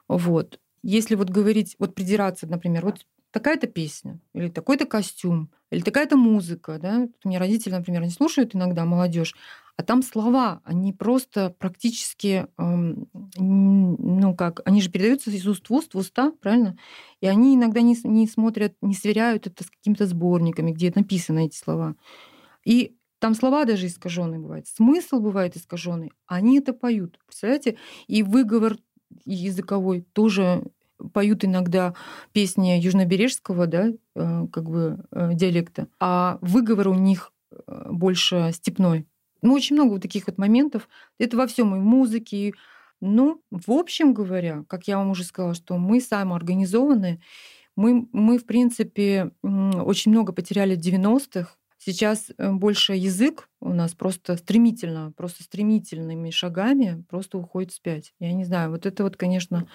Вот. 0.08 0.58
Если 0.82 1.14
вот 1.14 1.30
говорить, 1.30 1.76
вот 1.78 1.94
придираться, 1.94 2.46
например, 2.46 2.84
вот 2.84 3.06
такая-то 3.36 3.66
песня, 3.66 4.18
или 4.32 4.48
такой-то 4.48 4.86
костюм, 4.86 5.50
или 5.70 5.82
такая-то 5.82 6.16
музыка, 6.16 6.78
да, 6.80 7.06
у 7.22 7.28
меня 7.28 7.38
родители, 7.38 7.74
например, 7.74 8.00
не 8.02 8.08
слушают 8.10 8.54
иногда 8.54 8.86
молодежь, 8.86 9.34
а 9.76 9.82
там 9.82 10.02
слова, 10.02 10.62
они 10.64 10.94
просто 10.94 11.54
практически, 11.58 12.46
ну 12.56 14.34
как, 14.34 14.62
они 14.64 14.80
же 14.80 14.90
передаются 14.90 15.30
из 15.30 15.46
уст 15.46 15.68
в 15.68 15.74
уст, 15.74 15.92
в 15.92 15.98
уста, 15.98 16.32
правильно? 16.40 16.78
И 17.20 17.26
они 17.26 17.56
иногда 17.56 17.82
не, 17.82 17.94
не 18.04 18.26
смотрят, 18.26 18.74
не 18.80 18.94
сверяют 18.94 19.46
это 19.46 19.64
с 19.64 19.70
какими-то 19.70 20.06
сборниками, 20.06 20.70
где 20.72 20.90
написаны 20.94 21.44
эти 21.44 21.56
слова. 21.56 21.94
И 22.64 22.96
там 23.18 23.34
слова 23.34 23.66
даже 23.66 23.86
искаженные 23.86 24.40
бывают, 24.40 24.66
смысл 24.66 25.20
бывает 25.20 25.56
искаженный, 25.56 26.12
они 26.26 26.58
это 26.60 26.72
поют, 26.72 27.18
представляете? 27.26 27.76
И 28.06 28.22
выговор 28.22 28.78
языковой 29.26 30.02
тоже 30.12 30.64
поют 31.12 31.44
иногда 31.44 31.94
песни 32.32 32.78
южнобережского, 32.78 33.66
да, 33.66 33.92
э, 34.14 34.46
как 34.52 34.64
бы 34.68 35.04
э, 35.10 35.30
диалекта, 35.34 35.88
а 36.00 36.38
выговор 36.40 36.88
у 36.88 36.94
них 36.94 37.32
э, 37.50 37.88
больше 37.90 38.50
степной. 38.52 39.06
Ну, 39.42 39.54
очень 39.54 39.76
много 39.76 39.92
вот 39.92 40.02
таких 40.02 40.26
вот 40.26 40.38
моментов. 40.38 40.88
Это 41.18 41.36
во 41.36 41.46
всем 41.46 41.74
и 41.76 41.78
в 41.78 41.82
музыке. 41.82 42.52
Ну, 43.00 43.42
в 43.50 43.70
общем 43.70 44.14
говоря, 44.14 44.64
как 44.68 44.88
я 44.88 44.98
вам 44.98 45.10
уже 45.10 45.24
сказала, 45.24 45.54
что 45.54 45.76
мы 45.76 46.00
самоорганизованные, 46.00 47.20
мы, 47.76 48.08
мы, 48.12 48.38
в 48.38 48.46
принципе, 48.46 49.32
очень 49.42 50.10
много 50.10 50.32
потеряли 50.32 50.74
в 50.74 50.78
90-х. 50.78 51.56
Сейчас 51.76 52.30
больше 52.38 52.94
язык 52.94 53.50
у 53.60 53.72
нас 53.72 53.94
просто 53.94 54.36
стремительно, 54.36 55.12
просто 55.14 55.42
стремительными 55.42 56.30
шагами 56.30 57.04
просто 57.10 57.36
уходит 57.36 57.72
вспять. 57.72 58.14
Я 58.18 58.32
не 58.32 58.44
знаю, 58.44 58.70
вот 58.70 58.86
это 58.86 59.04
вот, 59.04 59.16
конечно, 59.16 59.68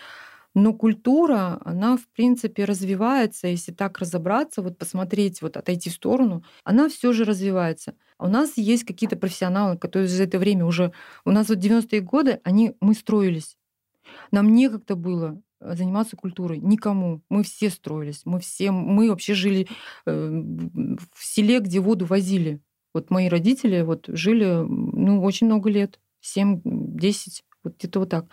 но 0.53 0.73
культура, 0.73 1.59
она, 1.63 1.95
в 1.95 2.07
принципе, 2.09 2.65
развивается, 2.65 3.47
если 3.47 3.71
так 3.71 3.99
разобраться, 3.99 4.61
вот 4.61 4.77
посмотреть, 4.77 5.41
вот 5.41 5.55
отойти 5.55 5.89
в 5.89 5.93
сторону, 5.93 6.43
она 6.63 6.89
все 6.89 7.13
же 7.13 7.23
развивается. 7.23 7.95
А 8.17 8.25
у 8.25 8.29
нас 8.29 8.57
есть 8.57 8.83
какие-то 8.83 9.15
профессионалы, 9.15 9.77
которые 9.77 10.09
за 10.09 10.23
это 10.23 10.39
время 10.39 10.65
уже... 10.65 10.91
У 11.23 11.31
нас 11.31 11.47
вот 11.49 11.59
90-е 11.59 12.01
годы, 12.01 12.41
они, 12.43 12.75
мы 12.81 12.93
строились. 12.93 13.57
Нам 14.31 14.53
некогда 14.53 14.95
было 14.95 15.41
э, 15.61 15.75
заниматься 15.75 16.17
культурой. 16.17 16.59
Никому. 16.59 17.21
Мы 17.29 17.43
все 17.43 17.69
строились. 17.69 18.23
Мы 18.25 18.41
все, 18.41 18.71
мы 18.71 19.09
вообще 19.09 19.33
жили 19.33 19.67
э, 20.05 20.11
в 20.11 21.25
селе, 21.25 21.59
где 21.59 21.79
воду 21.79 22.05
возили. 22.05 22.59
Вот 22.93 23.09
мои 23.09 23.29
родители 23.29 23.81
вот 23.81 24.05
жили 24.07 24.45
ну, 24.45 25.23
очень 25.23 25.47
много 25.47 25.69
лет, 25.69 25.99
7-10, 26.21 27.43
вот 27.63 27.77
где-то 27.77 27.99
вот 27.99 28.09
так. 28.09 28.25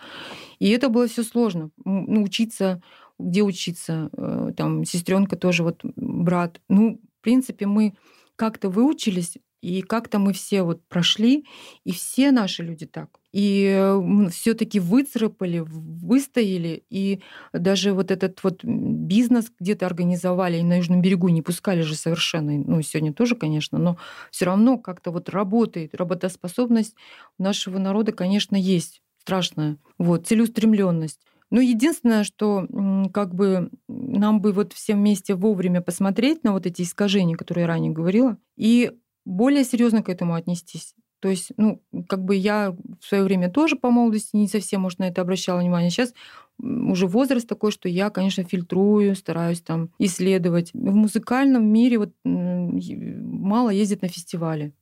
И 0.59 0.69
это 0.69 0.89
было 0.89 1.07
все 1.07 1.23
сложно. 1.23 1.71
Ну, 1.85 2.23
учиться, 2.23 2.81
где 3.17 3.43
учиться, 3.43 4.09
э, 4.17 4.51
там 4.55 4.85
сестренка 4.85 5.35
тоже, 5.35 5.63
вот 5.63 5.81
брат. 5.83 6.61
Ну, 6.69 6.99
в 7.19 7.23
принципе, 7.23 7.65
мы 7.65 7.95
как-то 8.35 8.69
выучились, 8.69 9.37
и 9.61 9.81
как-то 9.81 10.19
мы 10.19 10.31
все 10.33 10.63
вот 10.63 10.81
прошли, 10.87 11.45
и 11.83 11.91
все 11.91 12.31
наши 12.31 12.63
люди 12.63 12.85
так. 12.85 13.09
И 13.31 13.91
все-таки 14.31 14.79
выцарапали, 14.79 15.59
выстояли, 15.59 16.83
и 16.89 17.21
даже 17.53 17.93
вот 17.93 18.09
этот 18.09 18.41
вот 18.43 18.63
бизнес 18.63 19.51
где-то 19.59 19.85
организовали, 19.85 20.57
и 20.57 20.63
на 20.63 20.77
Южном 20.77 21.01
берегу 21.01 21.27
не 21.29 21.41
пускали 21.41 21.81
же 21.81 21.95
совершенно, 21.95 22.53
ну, 22.53 22.81
сегодня 22.81 23.13
тоже, 23.13 23.35
конечно, 23.35 23.77
но 23.77 23.97
все 24.31 24.45
равно 24.45 24.77
как-то 24.77 25.11
вот 25.11 25.29
работает. 25.29 25.93
Работоспособность 25.93 26.95
нашего 27.37 27.77
народа, 27.77 28.13
конечно, 28.13 28.55
есть 28.55 29.01
страшная. 29.29 29.77
Вот, 29.99 30.27
целеустремленность. 30.27 31.19
Но 31.51 31.61
единственное, 31.61 32.23
что 32.23 32.67
как 33.13 33.35
бы 33.35 33.69
нам 33.87 34.41
бы 34.41 34.51
вот 34.51 34.73
всем 34.73 34.99
вместе 34.99 35.35
вовремя 35.35 35.81
посмотреть 35.81 36.43
на 36.43 36.51
вот 36.51 36.65
эти 36.65 36.81
искажения, 36.81 37.35
которые 37.35 37.63
я 37.63 37.67
ранее 37.67 37.91
говорила, 37.91 38.37
и 38.57 38.91
более 39.25 39.63
серьезно 39.63 40.01
к 40.01 40.09
этому 40.09 40.33
отнестись. 40.33 40.95
То 41.19 41.27
есть, 41.27 41.51
ну, 41.57 41.81
как 42.07 42.23
бы 42.23 42.35
я 42.35 42.75
в 43.01 43.05
свое 43.05 43.23
время 43.23 43.51
тоже 43.51 43.75
по 43.75 43.91
молодости 43.91 44.35
не 44.35 44.47
совсем, 44.47 44.81
может, 44.81 44.99
на 44.99 45.07
это 45.09 45.21
обращала 45.21 45.59
внимание. 45.59 45.89
Сейчас 45.91 46.13
уже 46.57 47.07
возраст 47.07 47.47
такой, 47.47 47.71
что 47.71 47.89
я, 47.89 48.09
конечно, 48.09 48.43
фильтрую, 48.43 49.15
стараюсь 49.15 49.61
там 49.61 49.89
исследовать. 49.99 50.71
В 50.73 50.95
музыкальном 50.95 51.65
мире 51.65 51.99
вот 51.99 52.13
мало 52.23 53.69
ездит 53.69 54.01
на 54.01 54.07
фестивали. 54.07 54.73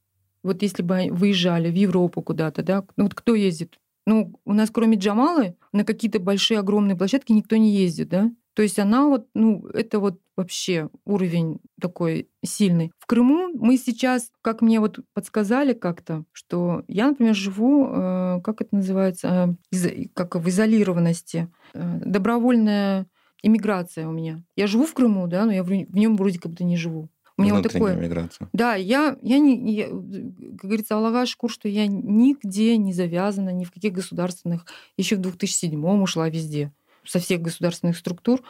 Вот 0.43 0.61
если 0.61 0.83
бы 0.83 1.07
выезжали 1.11 1.71
в 1.71 1.75
Европу 1.75 2.21
куда-то, 2.21 2.61
да, 2.61 2.85
ну 2.97 3.05
вот 3.05 3.15
кто 3.15 3.35
ездит? 3.35 3.79
Ну, 4.07 4.39
у 4.45 4.53
нас 4.53 4.69
кроме 4.71 4.95
Джамалы 4.95 5.57
на 5.73 5.83
какие-то 5.83 6.19
большие 6.19 6.59
огромные 6.59 6.95
площадки 6.95 7.33
никто 7.33 7.57
не 7.57 7.75
ездит, 7.75 8.07
да? 8.07 8.31
То 8.53 8.61
есть 8.61 8.79
она 8.79 9.05
вот, 9.05 9.27
ну, 9.33 9.67
это 9.67 9.99
вот 9.99 10.21
вообще 10.37 10.89
уровень 11.03 11.59
такой 11.81 12.29
сильный. 12.41 12.93
В 12.99 13.05
Крыму 13.05 13.49
мы 13.53 13.75
сейчас, 13.75 14.31
как 14.41 14.61
мне 14.61 14.79
вот 14.79 14.99
подсказали 15.13 15.73
как-то, 15.73 16.23
что 16.31 16.85
я, 16.87 17.09
например, 17.09 17.35
живу, 17.35 17.85
э, 17.85 18.41
как 18.45 18.61
это 18.61 18.77
называется, 18.77 19.57
э, 19.73 20.05
как 20.13 20.37
в 20.37 20.47
изолированности, 20.47 21.49
э, 21.73 21.99
добровольная 22.05 23.07
иммиграция 23.43 24.07
у 24.07 24.11
меня. 24.11 24.41
Я 24.55 24.67
живу 24.67 24.85
в 24.85 24.93
Крыму, 24.93 25.27
да, 25.27 25.43
но 25.43 25.51
я 25.51 25.63
в 25.63 25.69
нем 25.69 26.15
вроде 26.15 26.39
как 26.39 26.53
бы 26.53 26.63
не 26.63 26.77
живу. 26.77 27.09
У 27.37 27.43
меня 27.43 27.53
вот 27.53 27.71
такое. 27.71 27.95
Миграция. 27.95 28.49
Да, 28.51 28.73
я, 28.75 29.17
я 29.21 29.37
не, 29.37 29.73
я, 29.73 29.87
как 29.87 30.65
говорится, 30.65 30.95
Аллах 30.97 31.27
шкур, 31.27 31.51
что 31.51 31.69
я 31.69 31.85
нигде 31.85 32.77
не 32.77 32.93
завязана, 32.93 33.51
ни 33.51 33.63
в 33.63 33.71
каких 33.71 33.93
государственных. 33.93 34.65
Еще 34.97 35.17
в 35.17 35.19
2007 35.19 36.01
ушла 36.01 36.29
везде 36.29 36.73
со 37.05 37.19
всех 37.19 37.41
государственных 37.41 37.97
структур. 37.97 38.41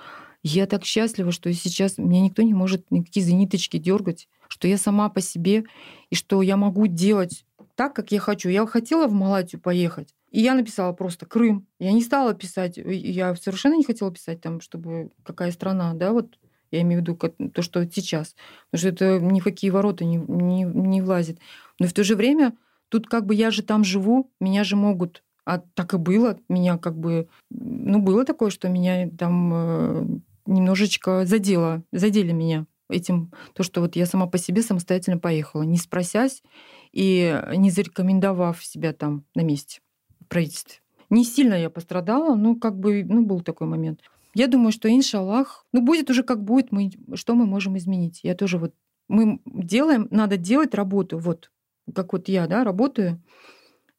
Я 0.42 0.68
так 0.68 0.86
счастлива, 0.86 1.32
что 1.32 1.52
сейчас 1.54 1.98
меня 1.98 2.22
никто 2.22 2.42
не 2.44 2.54
может 2.54 2.90
никакие 2.90 3.26
за 3.26 3.34
ниточки 3.34 3.78
дергать, 3.78 4.30
что 4.48 4.68
я 4.68 4.78
сама 4.78 5.10
по 5.10 5.20
себе, 5.20 5.66
и 6.10 6.16
что 6.16 6.42
я 6.42 6.56
могу 6.56 6.88
делать 6.88 7.46
так, 7.76 7.94
как 7.94 8.12
я 8.12 8.20
хочу. 8.20 8.48
Я 8.48 8.66
хотела 8.66 9.08
в 9.08 9.14
Малатию 9.14 9.60
поехать, 9.60 10.16
и 10.32 10.42
я 10.42 10.54
написала 10.54 10.94
просто 10.94 11.26
Крым. 11.26 11.68
Я 11.80 11.92
не 11.92 12.02
стала 12.02 12.34
писать, 12.34 12.78
я 12.78 13.36
совершенно 13.36 13.76
не 13.76 13.84
хотела 13.84 14.12
писать 14.12 14.40
там, 14.40 14.62
чтобы 14.62 15.12
какая 15.24 15.52
страна, 15.52 15.94
да, 15.94 16.14
вот 16.14 16.38
я 16.72 16.82
имею 16.82 17.02
в 17.02 17.04
виду 17.04 17.50
то, 17.50 17.62
что 17.62 17.86
сейчас. 17.90 18.36
Потому 18.72 18.80
что 18.80 18.90
это 18.90 19.20
ни 19.20 19.40
в 19.40 19.44
какие 19.44 19.72
ворота 19.72 20.06
не, 20.06 20.18
не, 20.18 20.64
не 20.64 21.02
влазит. 21.02 21.40
Но 21.80 21.88
в 21.88 21.94
то 21.94 22.04
же 22.04 22.16
время 22.16 22.54
тут 22.90 23.08
как 23.08 23.26
бы 23.26 23.36
я 23.36 23.52
же 23.52 23.64
там 23.64 23.84
живу, 23.84 24.32
меня 24.40 24.64
же 24.64 24.76
могут 24.76 25.24
а 25.48 25.60
так 25.76 25.94
и 25.94 25.98
было. 25.98 26.38
Меня 26.50 26.78
как 26.78 26.98
бы... 26.98 27.30
Ну, 27.50 28.02
было 28.02 28.26
такое, 28.26 28.50
что 28.50 28.68
меня 28.68 29.10
там 29.18 29.52
э, 29.54 30.06
немножечко 30.46 31.26
задело, 31.26 31.84
задели 31.94 32.34
меня 32.34 32.66
этим, 32.90 33.32
то, 33.54 33.64
что 33.64 33.80
вот 33.80 33.96
я 33.96 34.06
сама 34.06 34.28
по 34.28 34.38
себе 34.38 34.62
самостоятельно 34.62 35.18
поехала, 35.18 35.64
не 35.64 35.78
спросясь 35.78 36.44
и 36.92 37.42
не 37.56 37.70
зарекомендовав 37.70 38.64
себя 38.64 38.92
там 38.92 39.24
на 39.36 39.42
месте 39.42 39.80
в 40.20 40.28
правительстве. 40.28 40.80
Не 41.10 41.24
сильно 41.24 41.54
я 41.54 41.70
пострадала, 41.70 42.36
но 42.36 42.56
как 42.56 42.78
бы, 42.78 43.06
ну, 43.06 43.26
был 43.26 43.42
такой 43.42 43.68
момент. 43.68 44.02
Я 44.38 44.46
думаю, 44.46 44.72
что, 44.72 44.88
иншаллах, 44.88 45.66
ну, 45.74 45.82
будет 45.82 46.12
уже 46.12 46.22
как 46.22 46.44
будет, 46.44 46.72
мы, 46.72 46.92
что 47.16 47.34
мы 47.34 47.48
можем 47.48 47.76
изменить. 47.76 48.20
Я 48.22 48.36
тоже 48.36 48.60
вот... 48.60 48.72
Мы 49.08 49.42
делаем, 49.48 50.08
надо 50.12 50.38
делать 50.38 50.76
работу, 50.76 51.18
вот, 51.18 51.50
как 51.96 52.14
вот 52.14 52.28
я, 52.28 52.46
да, 52.46 52.64
работаю, 52.64 53.20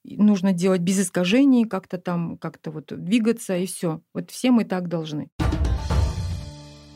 нужно 0.04 0.52
делать 0.52 0.80
без 0.80 1.00
искажений, 1.00 1.64
как-то 1.64 1.98
там, 1.98 2.38
как-то 2.38 2.70
вот 2.70 2.92
двигаться 2.96 3.56
и 3.56 3.66
все. 3.66 4.00
Вот 4.14 4.30
все 4.30 4.52
мы 4.52 4.64
так 4.64 4.86
должны. 4.86 5.28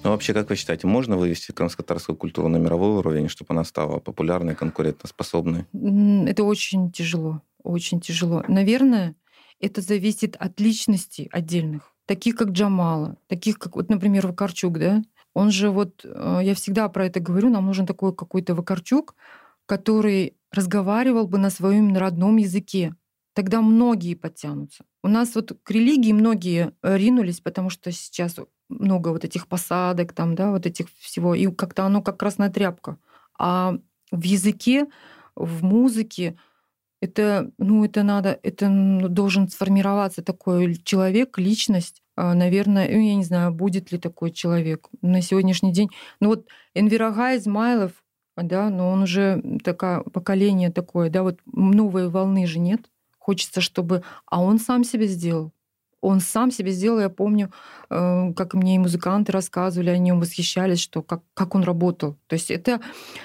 Ну, 0.04 0.10
вообще, 0.10 0.34
как 0.34 0.48
вы 0.48 0.54
считаете, 0.54 0.86
можно 0.86 1.16
вывести 1.16 1.50
крымско-татарскую 1.50 2.14
культуру 2.14 2.46
на 2.46 2.58
мировой 2.58 2.90
уровень, 2.90 3.28
чтобы 3.28 3.54
она 3.54 3.64
стала 3.64 3.98
популярной, 3.98 4.54
конкурентоспособной? 4.54 5.66
Это 6.28 6.44
очень 6.44 6.92
тяжело, 6.92 7.42
очень 7.64 8.00
тяжело. 8.00 8.44
Наверное, 8.46 9.16
это 9.58 9.80
зависит 9.80 10.36
от 10.36 10.60
личностей 10.60 11.28
отдельных, 11.32 11.91
таких 12.06 12.36
как 12.36 12.50
Джамала, 12.50 13.16
таких 13.28 13.58
как, 13.58 13.76
вот, 13.76 13.88
например, 13.88 14.26
Вакарчук, 14.26 14.78
да? 14.78 15.02
Он 15.34 15.50
же 15.50 15.70
вот, 15.70 16.04
э, 16.04 16.40
я 16.42 16.54
всегда 16.54 16.88
про 16.88 17.06
это 17.06 17.20
говорю, 17.20 17.48
нам 17.50 17.66
нужен 17.66 17.86
такой 17.86 18.14
какой-то 18.14 18.54
Вакарчук, 18.54 19.14
который 19.66 20.36
разговаривал 20.52 21.26
бы 21.26 21.38
на 21.38 21.50
своем 21.50 21.96
родном 21.96 22.36
языке. 22.36 22.94
Тогда 23.34 23.62
многие 23.62 24.14
подтянутся. 24.14 24.84
У 25.02 25.08
нас 25.08 25.34
вот 25.34 25.58
к 25.62 25.70
религии 25.70 26.12
многие 26.12 26.74
ринулись, 26.82 27.40
потому 27.40 27.70
что 27.70 27.90
сейчас 27.92 28.36
много 28.68 29.08
вот 29.08 29.24
этих 29.24 29.46
посадок, 29.48 30.12
там, 30.12 30.34
да, 30.34 30.50
вот 30.50 30.66
этих 30.66 30.88
всего, 30.98 31.34
и 31.34 31.46
как-то 31.46 31.84
оно 31.84 32.02
как 32.02 32.18
красная 32.18 32.50
тряпка. 32.50 32.98
А 33.38 33.76
в 34.10 34.22
языке, 34.22 34.86
в 35.34 35.64
музыке 35.64 36.36
это, 37.02 37.50
ну, 37.58 37.84
это 37.84 38.04
надо, 38.04 38.38
это 38.44 38.68
должен 39.08 39.48
сформироваться 39.48 40.22
такой 40.22 40.76
человек, 40.84 41.36
личность, 41.36 42.00
а, 42.16 42.32
наверное, 42.34 42.88
ну, 42.88 43.00
я 43.04 43.16
не 43.16 43.24
знаю, 43.24 43.52
будет 43.52 43.90
ли 43.90 43.98
такой 43.98 44.30
человек 44.30 44.88
на 45.02 45.20
сегодняшний 45.20 45.72
день. 45.72 45.88
Ну 46.20 46.28
вот 46.28 46.46
Энверагай 46.74 47.38
Измайлов, 47.38 47.92
да, 48.36 48.70
но 48.70 48.90
он 48.90 49.02
уже 49.02 49.42
такое 49.64 50.02
поколение 50.02 50.70
такое, 50.70 51.10
да, 51.10 51.24
вот 51.24 51.40
новой 51.46 52.08
волны 52.08 52.46
же 52.46 52.60
нет. 52.60 52.82
Хочется, 53.18 53.60
чтобы... 53.60 54.04
А 54.26 54.40
он 54.40 54.60
сам 54.60 54.84
себе 54.84 55.08
сделал. 55.08 55.52
Он 56.02 56.20
сам 56.20 56.50
себе 56.50 56.72
сделал, 56.72 57.00
я 57.00 57.08
помню, 57.08 57.50
э, 57.88 58.32
как 58.34 58.54
мне 58.54 58.74
и 58.74 58.78
музыканты 58.78 59.32
рассказывали, 59.32 59.88
о 59.88 59.98
нем 59.98 60.20
восхищались, 60.20 60.80
что 60.80 61.02
как, 61.02 61.22
как 61.32 61.54
он 61.54 61.62
работал. 61.62 62.18
То 62.26 62.34
есть 62.34 62.50
это, 62.50 62.80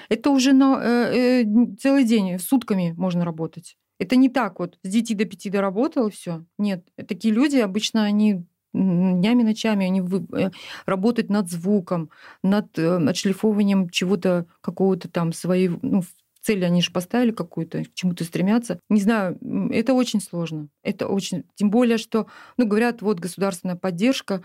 это 0.08 0.30
уже 0.30 0.52
на 0.52 0.80
э, 0.82 1.42
э, 1.42 1.44
целый 1.78 2.04
день, 2.04 2.38
сутками 2.38 2.94
можно 2.96 3.24
работать. 3.24 3.76
Это 3.98 4.16
не 4.16 4.28
так 4.30 4.60
вот, 4.60 4.78
с 4.82 4.88
9 4.88 5.16
до 5.16 5.24
5 5.24 5.52
доработал 5.52 6.06
и 6.06 6.10
все. 6.10 6.44
Нет, 6.56 6.86
такие 6.96 7.34
люди 7.34 7.56
обычно, 7.56 8.04
они 8.04 8.44
днями, 8.72 9.42
ночами 9.42 9.86
они 9.86 10.02
э, 10.32 10.50
работают 10.86 11.30
над 11.30 11.50
звуком, 11.50 12.10
над 12.42 12.78
э, 12.78 13.08
отшлифованием 13.08 13.88
чего-то, 13.90 14.46
какого-то 14.60 15.08
там 15.08 15.32
своей, 15.32 15.70
ну, 15.82 16.02
цели 16.48 16.64
они 16.64 16.80
же 16.80 16.90
поставили 16.90 17.30
какую-то, 17.30 17.84
к 17.84 17.92
чему-то 17.92 18.24
стремятся. 18.24 18.80
Не 18.88 19.02
знаю, 19.02 19.38
это 19.70 19.92
очень 19.92 20.18
сложно. 20.22 20.68
Это 20.82 21.06
очень... 21.06 21.44
Тем 21.56 21.70
более, 21.70 21.98
что, 21.98 22.26
ну, 22.56 22.66
говорят, 22.66 23.02
вот 23.02 23.20
государственная 23.20 23.76
поддержка. 23.76 24.42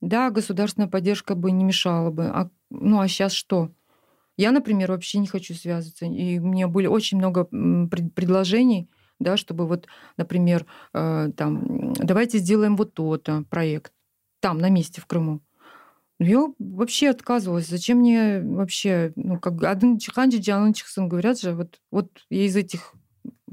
Да, 0.00 0.30
государственная 0.30 0.88
поддержка 0.88 1.34
бы 1.34 1.50
не 1.50 1.64
мешала 1.64 2.12
бы. 2.12 2.26
А, 2.26 2.50
ну, 2.70 3.00
а 3.00 3.08
сейчас 3.08 3.32
что? 3.32 3.72
Я, 4.36 4.52
например, 4.52 4.92
вообще 4.92 5.18
не 5.18 5.26
хочу 5.26 5.54
связываться. 5.54 6.06
И 6.06 6.38
у 6.38 6.46
меня 6.46 6.68
были 6.68 6.86
очень 6.86 7.18
много 7.18 7.46
предложений, 7.46 8.88
да, 9.18 9.36
чтобы 9.36 9.66
вот, 9.66 9.88
например, 10.16 10.66
э, 10.94 11.30
там, 11.36 11.92
давайте 11.94 12.38
сделаем 12.38 12.76
вот 12.76 12.94
то-то 12.94 13.44
проект 13.50 13.92
там, 14.38 14.58
на 14.58 14.70
месте 14.70 15.00
в 15.00 15.06
Крыму. 15.06 15.40
Я 16.20 16.52
вообще 16.58 17.08
отказывалась. 17.08 17.66
Зачем 17.66 17.98
мне 17.98 18.42
вообще, 18.42 19.12
ну, 19.16 19.40
как 19.40 19.64
один 19.64 19.98
чиханджи, 19.98 20.38
джанын 20.38 20.74
чихсын, 20.74 21.08
говорят 21.08 21.40
же, 21.40 21.54
вот, 21.54 21.80
вот 21.90 22.10
я 22.28 22.44
из 22.44 22.56
этих 22.56 22.92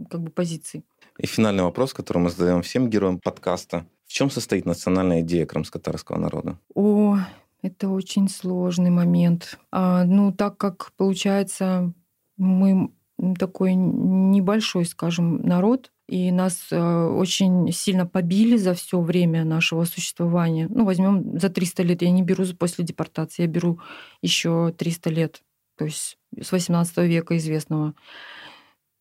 как 0.09 0.21
бы 0.21 0.31
позиций. 0.31 0.83
И 1.17 1.25
финальный 1.25 1.63
вопрос, 1.63 1.93
который 1.93 2.17
мы 2.19 2.29
задаем 2.29 2.61
всем 2.61 2.89
героям 2.89 3.19
подкаста. 3.19 3.87
В 4.05 4.11
чем 4.11 4.29
состоит 4.29 4.65
национальная 4.65 5.21
идея 5.21 5.45
крымско-татарского 5.45 6.17
народа? 6.17 6.59
О, 6.75 7.17
это 7.61 7.87
очень 7.89 8.27
сложный 8.27 8.89
момент. 8.89 9.57
А, 9.71 10.03
ну, 10.03 10.33
так 10.33 10.57
как, 10.57 10.91
получается, 10.97 11.93
мы 12.35 12.91
такой 13.39 13.75
небольшой, 13.75 14.85
скажем, 14.85 15.41
народ, 15.41 15.91
и 16.07 16.31
нас 16.31 16.67
э, 16.71 16.77
очень 16.77 17.71
сильно 17.73 18.05
побили 18.05 18.55
за 18.55 18.73
все 18.73 19.01
время 19.01 19.43
нашего 19.43 19.83
существования. 19.83 20.67
Ну, 20.69 20.85
возьмем 20.85 21.37
за 21.37 21.49
300 21.49 21.83
лет, 21.83 22.01
я 22.01 22.11
не 22.11 22.23
беру 22.23 22.45
после 22.57 22.85
депортации, 22.85 23.43
я 23.43 23.47
беру 23.47 23.79
еще 24.21 24.73
300 24.77 25.09
лет. 25.09 25.43
То 25.77 25.85
есть 25.85 26.17
с 26.39 26.51
18 26.51 26.97
века 26.99 27.35
известного, 27.37 27.93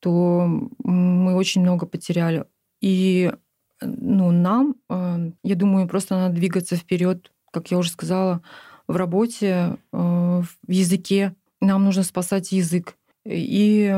то 0.01 0.47
мы 0.83 1.35
очень 1.37 1.63
много 1.63 1.87
потеряли. 1.87 2.45
И 2.81 3.33
ну, 3.81 4.33
нам, 4.33 4.75
э, 4.89 5.31
я 5.45 5.55
думаю, 5.55 5.87
просто 5.87 6.17
надо 6.17 6.35
двигаться 6.35 6.75
вперед, 6.75 7.33
как 7.53 7.71
я 7.71 7.79
уже 7.79 7.91
сказала, 7.91 8.43
в 8.89 8.97
работе, 8.97 9.77
э, 9.93 9.97
в 9.97 10.71
языке. 10.71 11.35
Нам 11.61 11.85
нужно 11.85 12.03
спасать 12.03 12.53
язык 12.53 12.97
и 13.25 13.95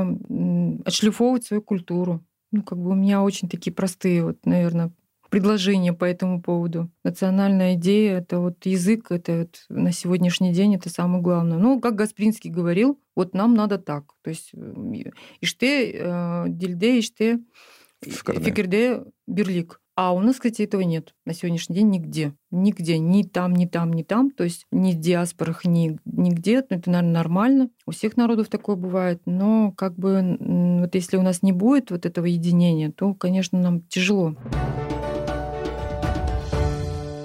отшлифовывать 0.85 1.45
свою 1.45 1.63
культуру. 1.63 2.23
Ну, 2.53 2.63
как 2.63 2.79
бы 2.79 2.91
у 2.91 2.95
меня 2.95 3.23
очень 3.23 3.49
такие 3.49 3.73
простые, 3.73 4.25
вот, 4.25 4.47
наверное, 4.47 4.93
предложения 5.29 5.93
по 5.93 6.05
этому 6.05 6.41
поводу. 6.41 6.91
Национальная 7.05 7.75
идея— 7.75 8.19
это 8.21 8.39
вот 8.41 8.65
язык, 8.65 9.11
это 9.11 9.41
вот 9.41 9.65
на 9.69 9.93
сегодняшний 9.93 10.53
день 10.53 10.75
это 10.75 10.89
самое 10.89 11.23
главное. 11.23 11.59
Ну, 11.59 11.81
как 11.81 11.95
Гаспринский 11.97 12.51
говорил, 12.51 12.99
вот 13.15 13.35
нам 13.35 13.55
надо 13.55 13.79
так. 13.79 14.15
То 14.23 14.31
есть 14.31 14.53
иште, 15.41 15.93
э, 15.93 16.45
дильде, 16.49 16.99
иште, 16.99 17.41
фикерде, 18.03 19.05
берлик. 19.27 19.81
А 19.98 20.12
у 20.12 20.20
нас, 20.22 20.38
кстати, 20.38 20.64
этого 20.64 20.82
нет 20.82 21.14
на 21.26 21.34
сегодняшний 21.34 21.76
день 21.76 21.90
нигде. 21.90 22.34
Нигде. 22.50 22.98
Ни 22.98 23.22
там, 23.22 23.54
ни 23.54 23.68
там, 23.68 23.94
ни 23.94 24.02
там. 24.02 24.32
То 24.32 24.44
есть 24.44 24.66
ни 24.72 24.92
в 24.92 25.00
диаспорах, 25.00 25.66
ни 25.66 26.00
нигде. 26.06 26.66
Ну, 26.70 26.78
это, 26.78 26.90
наверное, 26.90 27.14
нормально. 27.14 27.70
У 27.86 27.92
всех 27.92 28.18
народов 28.18 28.48
такое 28.48 28.76
бывает. 28.76 29.22
Но 29.26 29.72
как 29.72 29.96
бы 29.96 30.38
вот 30.80 30.96
если 30.96 31.18
у 31.18 31.22
нас 31.22 31.44
не 31.44 31.52
будет 31.52 31.92
вот 31.92 32.08
этого 32.08 32.26
единения, 32.26 32.92
то, 32.92 33.14
конечно, 33.14 33.60
нам 33.60 33.82
тяжело. 33.82 34.36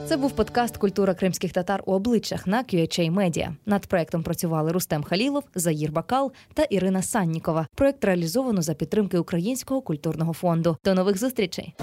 Це 0.08 0.16
був 0.16 0.32
подкаст 0.32 0.76
Культура 0.76 1.14
кримських 1.14 1.52
татар 1.52 1.82
у 1.86 1.92
обличчях 1.92 2.46
на 2.46 2.62
QHA 2.62 3.14
Media. 3.14 3.48
Над 3.66 3.86
проектом 3.86 4.22
працювали 4.22 4.72
Рустем 4.72 5.02
Халілов, 5.02 5.44
Заїр 5.54 5.92
Бакал 5.92 6.32
та 6.54 6.62
Ірина 6.62 7.02
Саннікова. 7.02 7.66
Проект 7.74 8.04
реалізовано 8.04 8.62
за 8.62 8.74
підтримки 8.74 9.18
Українського 9.18 9.80
культурного 9.80 10.32
фонду. 10.32 10.76
До 10.84 10.94
нових 10.94 11.18
зустрічей. 11.18 11.74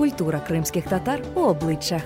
Культура 0.00 0.40
кримських 0.40 0.84
татар 0.84 1.20
у 1.34 1.40
обличчях. 1.40 2.02